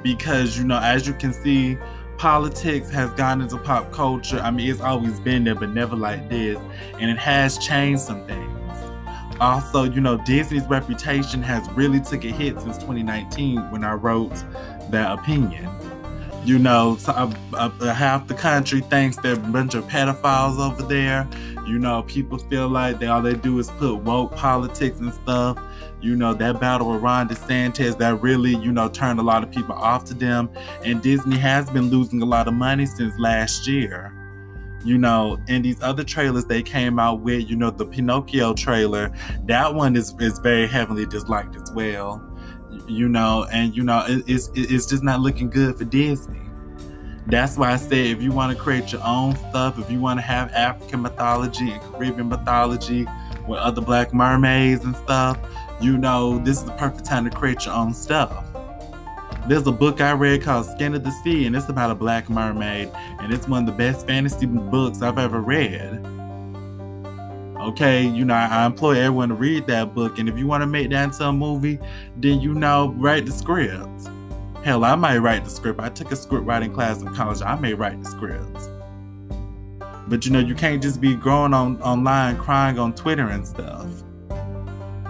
because 0.03 0.57
you 0.59 0.65
know, 0.65 0.79
as 0.79 1.07
you 1.07 1.13
can 1.13 1.35
see, 1.35 1.77
politics 2.17 2.89
has 2.89 3.11
gone 3.11 3.43
into 3.43 3.59
pop 3.59 3.93
culture. 3.93 4.41
I 4.41 4.51
mean, 4.51 4.71
it's 4.71 4.81
always 4.81 5.21
been 5.21 5.45
there, 5.45 5.55
but 5.55 5.71
never 5.71 5.95
like 5.95 6.31
this, 6.31 6.59
and 6.99 7.11
it 7.11 7.19
has 7.19 7.59
changed 7.59 8.03
some 8.03 8.27
things. 8.27 8.52
Also, 9.43 9.83
you 9.83 10.01
know, 10.01 10.17
Disney's 10.19 10.65
reputation 10.67 11.43
has 11.43 11.69
really 11.73 12.01
took 12.01 12.25
a 12.25 12.29
hit 12.29 12.61
since 12.61 12.79
2019 12.79 13.73
when 13.73 13.83
I 13.83 13.95
wrote 13.95 14.37
that 14.91 15.19
opinion. 15.19 15.69
You 16.45 16.61
know, 16.61 16.97
so, 16.97 17.11
uh, 17.11 17.33
uh, 17.53 17.93
half 17.93 18.29
the 18.29 18.35
country 18.35 18.83
thinks 18.83 19.17
they're 19.17 19.35
a 19.35 19.37
bunch 19.37 19.75
of 19.75 19.85
pedophiles 19.87 20.61
over 20.61 20.85
there. 20.85 21.27
You 21.67 21.81
know, 21.81 22.05
people 22.05 22.39
feel 22.39 22.69
like 22.69 23.01
they 23.01 23.09
all 23.09 23.21
they 23.21 23.35
do 23.35 23.59
is 23.59 23.69
put 23.69 23.97
woke 23.97 24.37
politics 24.37 25.01
and 25.01 25.13
stuff. 25.13 25.59
You 26.01 26.15
know, 26.15 26.35
that 26.35 26.61
battle 26.61 26.93
with 26.93 27.03
Ron 27.03 27.29
DeSantis 27.29 27.99
that 27.99 28.23
really, 28.23 28.55
you 28.55 28.71
know, 28.71 28.89
turned 28.89 29.19
a 29.19 29.25
lot 29.25 29.43
of 29.43 29.51
people 29.51 29.75
off 29.75 30.05
to 30.05 30.15
them. 30.15 30.51
And 30.85 31.03
Disney 31.03 31.39
has 31.39 31.69
been 31.69 31.91
losing 31.91 32.23
a 32.23 32.27
lot 32.27 32.47
of 32.47 32.55
money 32.55 32.87
since 32.87 33.19
last 33.19 33.67
year. 33.67 34.22
You 34.85 34.99
know, 34.99 35.39
and 35.49 35.65
these 35.65 35.81
other 35.83 36.03
trailers 36.03 36.45
they 36.45 36.63
came 36.63 36.99
out 36.99 37.21
with, 37.21 37.49
you 37.49 37.57
know, 37.57 37.71
the 37.71 37.87
Pinocchio 37.87 38.55
trailer, 38.55 39.13
that 39.45 39.75
one 39.75 39.95
is, 39.95 40.15
is 40.19 40.39
very 40.41 40.67
heavily 40.67 41.07
disliked 41.07 41.55
as 41.57 41.71
well. 41.73 42.21
You 42.89 43.09
know, 43.09 43.47
and 43.53 43.77
you 43.77 43.85
know, 43.85 44.05
it, 44.09 44.25
it's 44.27 44.51
it's 44.55 44.87
just 44.87 45.03
not 45.03 45.21
looking 45.21 45.51
good 45.51 45.77
for 45.77 45.85
Disney. 45.85 46.41
That's 47.27 47.57
why 47.57 47.73
I 47.73 47.77
say 47.77 48.11
if 48.11 48.21
you 48.21 48.33
want 48.33 48.57
to 48.57 48.61
create 48.61 48.91
your 48.91 49.05
own 49.05 49.37
stuff, 49.37 49.79
if 49.79 49.91
you 49.91 50.01
want 50.01 50.19
to 50.19 50.23
have 50.23 50.51
African 50.53 51.03
mythology 51.03 51.71
and 51.71 51.81
Caribbean 51.81 52.29
mythology, 52.29 53.07
with 53.47 53.59
other 53.59 53.81
black 53.81 54.13
mermaids 54.13 54.85
and 54.85 54.97
stuff, 54.97 55.39
you 55.81 55.99
know, 55.99 56.39
this 56.39 56.59
is 56.59 56.65
the 56.65 56.73
perfect 56.73 57.05
time 57.05 57.25
to 57.25 57.31
create 57.31 57.65
your 57.65 57.75
own 57.75 57.93
stuff. 57.95 58.52
There's 59.49 59.67
a 59.67 59.73
book 59.73 60.01
I 60.01 60.13
read 60.13 60.43
called 60.43 60.67
Skin 60.67 60.95
of 60.95 61.03
the 61.03 61.11
Sea, 61.11 61.47
and 61.47 61.57
it's 61.57 61.69
about 61.69 61.91
a 61.91 61.97
black 61.97 62.31
mermaid, 62.31 62.91
and 62.95 63.33
it's 63.33 63.49
one 63.49 63.63
of 63.63 63.67
the 63.67 63.73
best 63.73 64.07
fantasy 64.07 64.47
books 64.47 65.03
I've 65.03 65.19
ever 65.19 65.41
read. 65.41 66.01
Okay, 67.61 68.07
you 68.07 68.25
know, 68.25 68.35
I 68.35 68.65
implore 68.67 68.95
everyone 68.95 69.31
to 69.31 69.35
read 69.35 69.67
that 69.67 69.95
book, 69.95 70.19
and 70.19 70.29
if 70.29 70.39
you 70.39 70.47
want 70.47 70.63
to 70.63 70.67
make 70.67 70.91
that 70.91 71.05
into 71.05 71.25
a 71.25 71.33
movie, 71.33 71.81
then 72.17 72.41
you 72.41 72.55
know, 72.55 72.95
write 72.97 73.27
the 73.27 73.33
script. 73.33 74.09
Hell, 74.65 74.85
I 74.85 74.95
might 74.95 75.19
write 75.19 75.43
the 75.43 75.51
script. 75.51 75.81
I 75.81 75.89
took 75.89 76.13
a 76.13 76.17
script 76.17 76.47
writing 76.47 76.73
class 76.73 77.03
in 77.03 77.13
college. 77.13 77.43
I 77.43 77.57
may 77.57 77.75
write 77.75 78.01
the 78.01 78.09
scripts. 78.09 78.69
But 80.07 80.25
you 80.25 80.31
know, 80.31 80.39
you 80.39 80.55
can't 80.55 80.81
just 80.81 81.01
be 81.01 81.17
growing 81.17 81.53
on 81.53 81.83
online 81.83 82.37
crying 82.39 82.79
on 82.79 82.95
Twitter 82.95 83.29
and 83.29 83.47
stuff. 83.47 83.89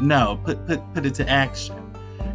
No, 0.00 0.40
put 0.42 0.66
put 0.66 0.80
put 0.94 1.04
it 1.04 1.14
to 1.16 1.28
action. 1.28 1.81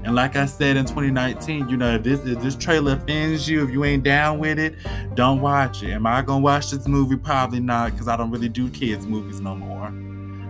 And 0.07 0.15
like 0.15 0.37
I 0.37 0.45
said 0.45 0.77
in 0.77 0.85
2019, 0.85 1.67
you 1.67 1.75
know, 1.75 1.95
if 1.95 2.03
this 2.03 2.21
if 2.25 2.41
this 2.41 2.55
trailer 2.55 2.93
offends 2.93 3.49
you, 3.49 3.61
if 3.65 3.71
you 3.71 3.83
ain't 3.83 4.03
down 4.03 4.39
with 4.39 4.57
it, 4.57 4.75
don't 5.15 5.41
watch 5.41 5.83
it. 5.83 5.91
Am 5.91 6.07
I 6.07 6.21
gonna 6.21 6.39
watch 6.39 6.71
this 6.71 6.87
movie? 6.87 7.17
Probably 7.17 7.59
not, 7.59 7.91
because 7.91 8.07
I 8.07 8.15
don't 8.15 8.31
really 8.31 8.47
do 8.47 8.69
kids 8.69 9.05
movies 9.05 9.41
no 9.41 9.53
more. 9.53 9.87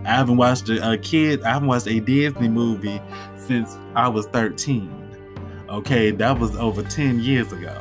I 0.05 0.09
haven't 0.09 0.37
watched 0.37 0.69
a, 0.69 0.91
a 0.91 0.95
kid. 0.99 1.41
I 1.41 1.53
haven't 1.53 1.69
watched 1.69 1.87
a 1.87 1.99
Disney 1.99 2.49
movie 2.49 3.01
since 3.35 3.75
I 3.95 4.07
was 4.09 4.27
13. 4.27 5.65
Okay, 5.69 6.11
that 6.11 6.37
was 6.37 6.55
over 6.57 6.83
10 6.83 7.21
years 7.21 7.51
ago. 7.51 7.75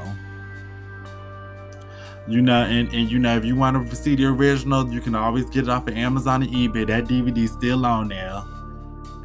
You 2.27 2.41
know, 2.41 2.63
and, 2.63 2.91
and 2.95 3.13
you 3.13 3.19
know, 3.19 3.37
if 3.37 3.45
you 3.45 3.55
want 3.55 3.87
to 3.87 3.97
see 3.97 4.15
the 4.15 4.25
original, 4.25 4.91
you 4.91 5.03
can 5.03 5.15
always 5.15 5.45
get 5.51 5.65
it 5.65 5.69
off 5.69 5.87
of 5.87 5.95
Amazon 5.95 6.43
and 6.43 6.51
eBay. 6.51 6.87
That 6.87 7.05
DVD's 7.05 7.53
still 7.53 7.85
on 7.85 8.09
there. 8.09 8.43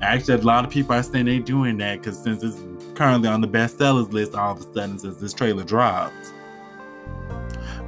Actually, 0.01 0.35
a 0.35 0.37
lot 0.39 0.65
of 0.65 0.71
people 0.71 0.95
are 0.95 1.03
saying 1.03 1.25
they're 1.25 1.39
doing 1.39 1.77
that 1.77 1.99
because 1.99 2.17
since 2.17 2.43
it's 2.43 2.59
currently 2.95 3.29
on 3.29 3.41
the 3.41 3.47
bestsellers 3.47 4.11
list, 4.11 4.33
all 4.35 4.53
of 4.53 4.59
a 4.59 4.63
sudden 4.73 4.97
since 4.97 5.17
this 5.17 5.33
trailer 5.33 5.63
dropped. 5.63 6.33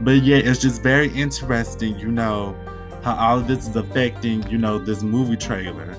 But 0.02 0.23
yeah, 0.23 0.38
it's 0.38 0.60
just 0.60 0.84
very 0.84 1.10
interesting, 1.10 1.97
you 1.97 2.12
know, 2.12 2.56
how 3.04 3.15
all 3.15 3.39
of 3.39 3.47
this 3.47 3.67
is 3.67 3.76
affecting, 3.76 4.47
you 4.49 4.58
know, 4.58 4.78
this 4.78 5.02
movie 5.02 5.38
trailer. 5.38 5.95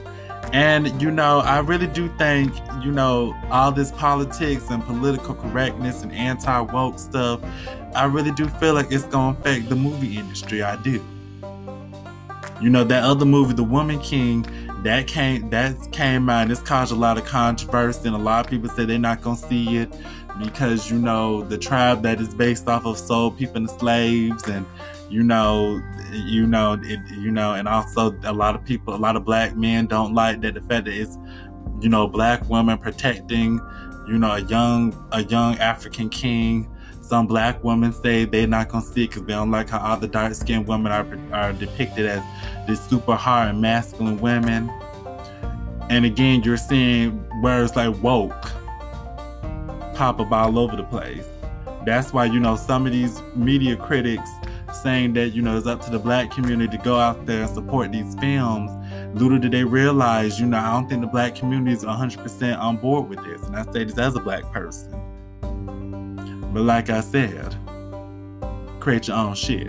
And, 0.53 1.03
you 1.03 1.11
know, 1.11 1.40
I 1.40 1.59
really 1.59 1.88
do 1.88 2.09
think, 2.16 2.55
you 2.83 2.92
know, 2.92 3.37
all 3.50 3.72
this 3.72 3.90
politics 3.90 4.70
and 4.70 4.85
political 4.85 5.35
correctness 5.35 6.03
and 6.03 6.12
anti 6.12 6.61
woke 6.61 6.98
stuff, 6.98 7.40
I 7.96 8.05
really 8.05 8.31
do 8.31 8.46
feel 8.48 8.74
like 8.74 8.92
it's 8.92 9.05
going 9.05 9.35
to 9.35 9.40
affect 9.40 9.68
the 9.68 9.74
movie 9.74 10.16
industry. 10.16 10.62
I 10.62 10.77
do. 10.77 11.05
You 12.61 12.70
know, 12.70 12.85
that 12.85 13.03
other 13.03 13.24
movie, 13.24 13.53
The 13.53 13.64
Woman 13.64 13.98
King, 13.98 14.46
that 14.85 15.07
came 15.07 15.49
that 15.49 15.75
came 15.92 16.29
out 16.29 16.42
and 16.42 16.53
it's 16.53 16.61
caused 16.61 16.92
a 16.92 16.94
lot 16.94 17.16
of 17.16 17.25
controversy 17.25 18.07
and 18.07 18.14
a 18.14 18.18
lot 18.18 18.44
of 18.44 18.51
people 18.51 18.68
say 18.68 18.85
they're 18.85 18.99
not 18.99 19.23
gonna 19.23 19.37
see 19.37 19.79
it 19.79 19.92
because 20.38 20.90
you 20.90 20.99
know 20.99 21.42
the 21.42 21.57
tribe 21.57 22.03
that 22.03 22.20
is 22.20 22.35
based 22.35 22.68
off 22.68 22.85
of 22.85 22.99
sold 22.99 23.37
people 23.38 23.57
and 23.57 23.70
slaves 23.70 24.47
and 24.47 24.66
you 25.09 25.23
know 25.23 25.81
you 26.12 26.47
know 26.47 26.79
it, 26.83 27.01
you 27.16 27.31
know 27.31 27.55
and 27.55 27.66
also 27.66 28.14
a 28.25 28.33
lot 28.33 28.55
of 28.55 28.62
people 28.62 28.94
a 28.94 28.97
lot 28.97 29.16
of 29.16 29.25
black 29.25 29.57
men 29.57 29.87
don't 29.87 30.14
like 30.14 30.42
that 30.42 30.53
the 30.53 30.61
fact 30.61 30.85
that 30.85 30.94
it's 30.94 31.16
you 31.81 31.88
know 31.88 32.07
black 32.07 32.47
women 32.51 32.77
protecting 32.77 33.59
you 34.07 34.18
know 34.18 34.33
a 34.33 34.40
young 34.40 34.94
a 35.12 35.25
young 35.25 35.57
african 35.61 36.11
king 36.11 36.70
some 37.04 37.26
black 37.26 37.62
women 37.62 37.92
say 37.92 38.24
they're 38.24 38.46
not 38.46 38.68
gonna 38.70 38.84
see 38.84 39.04
it 39.04 39.08
because 39.08 39.22
they 39.24 39.34
don't 39.34 39.50
like 39.50 39.68
how 39.68 39.78
other 39.78 40.06
dark-skinned 40.06 40.66
women 40.66 40.90
are, 40.90 41.06
are 41.32 41.52
depicted 41.52 42.06
as 42.06 42.22
these 42.66 42.80
super 42.80 43.14
hard 43.14 43.50
and 43.50 43.60
masculine 43.60 44.18
women. 44.20 44.70
And 45.90 46.06
again 46.06 46.42
you're 46.42 46.56
seeing 46.56 47.22
words 47.42 47.76
like 47.76 47.94
woke 48.02 48.32
pop 49.94 50.18
up 50.18 50.32
all 50.32 50.58
over 50.58 50.76
the 50.76 50.84
place. 50.84 51.26
That's 51.84 52.12
why 52.12 52.24
you 52.24 52.40
know 52.40 52.56
some 52.56 52.86
of 52.86 52.92
these 52.92 53.22
media 53.36 53.76
critics 53.76 54.30
saying 54.82 55.12
that 55.12 55.28
you 55.28 55.42
know 55.42 55.56
it's 55.56 55.66
up 55.66 55.82
to 55.82 55.90
the 55.90 55.98
black 55.98 56.30
community 56.30 56.76
to 56.76 56.82
go 56.82 56.98
out 56.98 57.26
there 57.26 57.42
and 57.42 57.50
support 57.50 57.92
these 57.92 58.14
films. 58.14 58.70
Little 59.14 59.38
did 59.38 59.52
they 59.52 59.62
realize 59.62 60.40
you 60.40 60.46
know 60.46 60.58
i 60.58 60.72
don't 60.72 60.88
think 60.88 61.02
the 61.02 61.06
black 61.06 61.34
community 61.34 61.76
is 61.76 61.84
100% 61.84 62.58
on 62.58 62.78
board 62.78 63.08
with 63.08 63.22
this. 63.24 63.42
And 63.46 63.54
i 63.54 63.62
say 63.70 63.84
this 63.84 63.98
as 63.98 64.16
a 64.16 64.20
black 64.20 64.50
person 64.50 65.13
but 66.54 66.62
like 66.62 66.88
i 66.88 67.00
said 67.00 67.54
create 68.84 69.08
your 69.08 69.16
own 69.16 69.34
shit. 69.34 69.66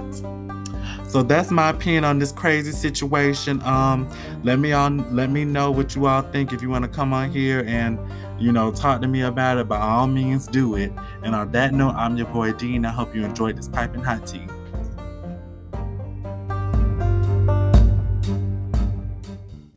So 1.08 1.24
that's 1.24 1.50
my 1.50 1.70
opinion 1.70 2.04
on 2.04 2.20
this 2.20 2.34
crazy 2.34 2.74
situation. 2.74 3.62
Um 3.64 4.10
let 4.44 4.60
me 4.60 4.74
on 4.74 5.16
let 5.16 5.30
me 5.30 5.46
know 5.46 5.72
what 5.72 5.96
you 5.96 6.06
all 6.06 6.22
think 6.22 6.52
if 6.52 6.62
you 6.62 6.70
want 6.70 6.84
to 6.84 6.90
come 6.90 7.14
on 7.14 7.32
here 7.32 7.64
and 7.66 7.98
you 8.38 8.52
know 8.52 8.72
talk 8.72 9.00
to 9.02 9.08
me 9.08 9.22
about 9.22 9.58
it 9.58 9.70
by 9.70 9.80
all 9.80 10.08
means 10.08 10.48
do 10.48 10.76
it. 10.76 10.92
And 11.24 11.34
on 11.34 11.52
that 11.54 11.74
note 11.74 11.96
i'm 11.96 12.18
your 12.18 12.28
boy 12.28 12.52
dean. 12.52 12.86
I 12.86 12.92
hope 12.92 13.16
you 13.16 13.24
enjoyed 13.24 13.56
this 13.58 13.70
piping 13.70 14.04
hot 14.04 14.28
tea 14.28 14.46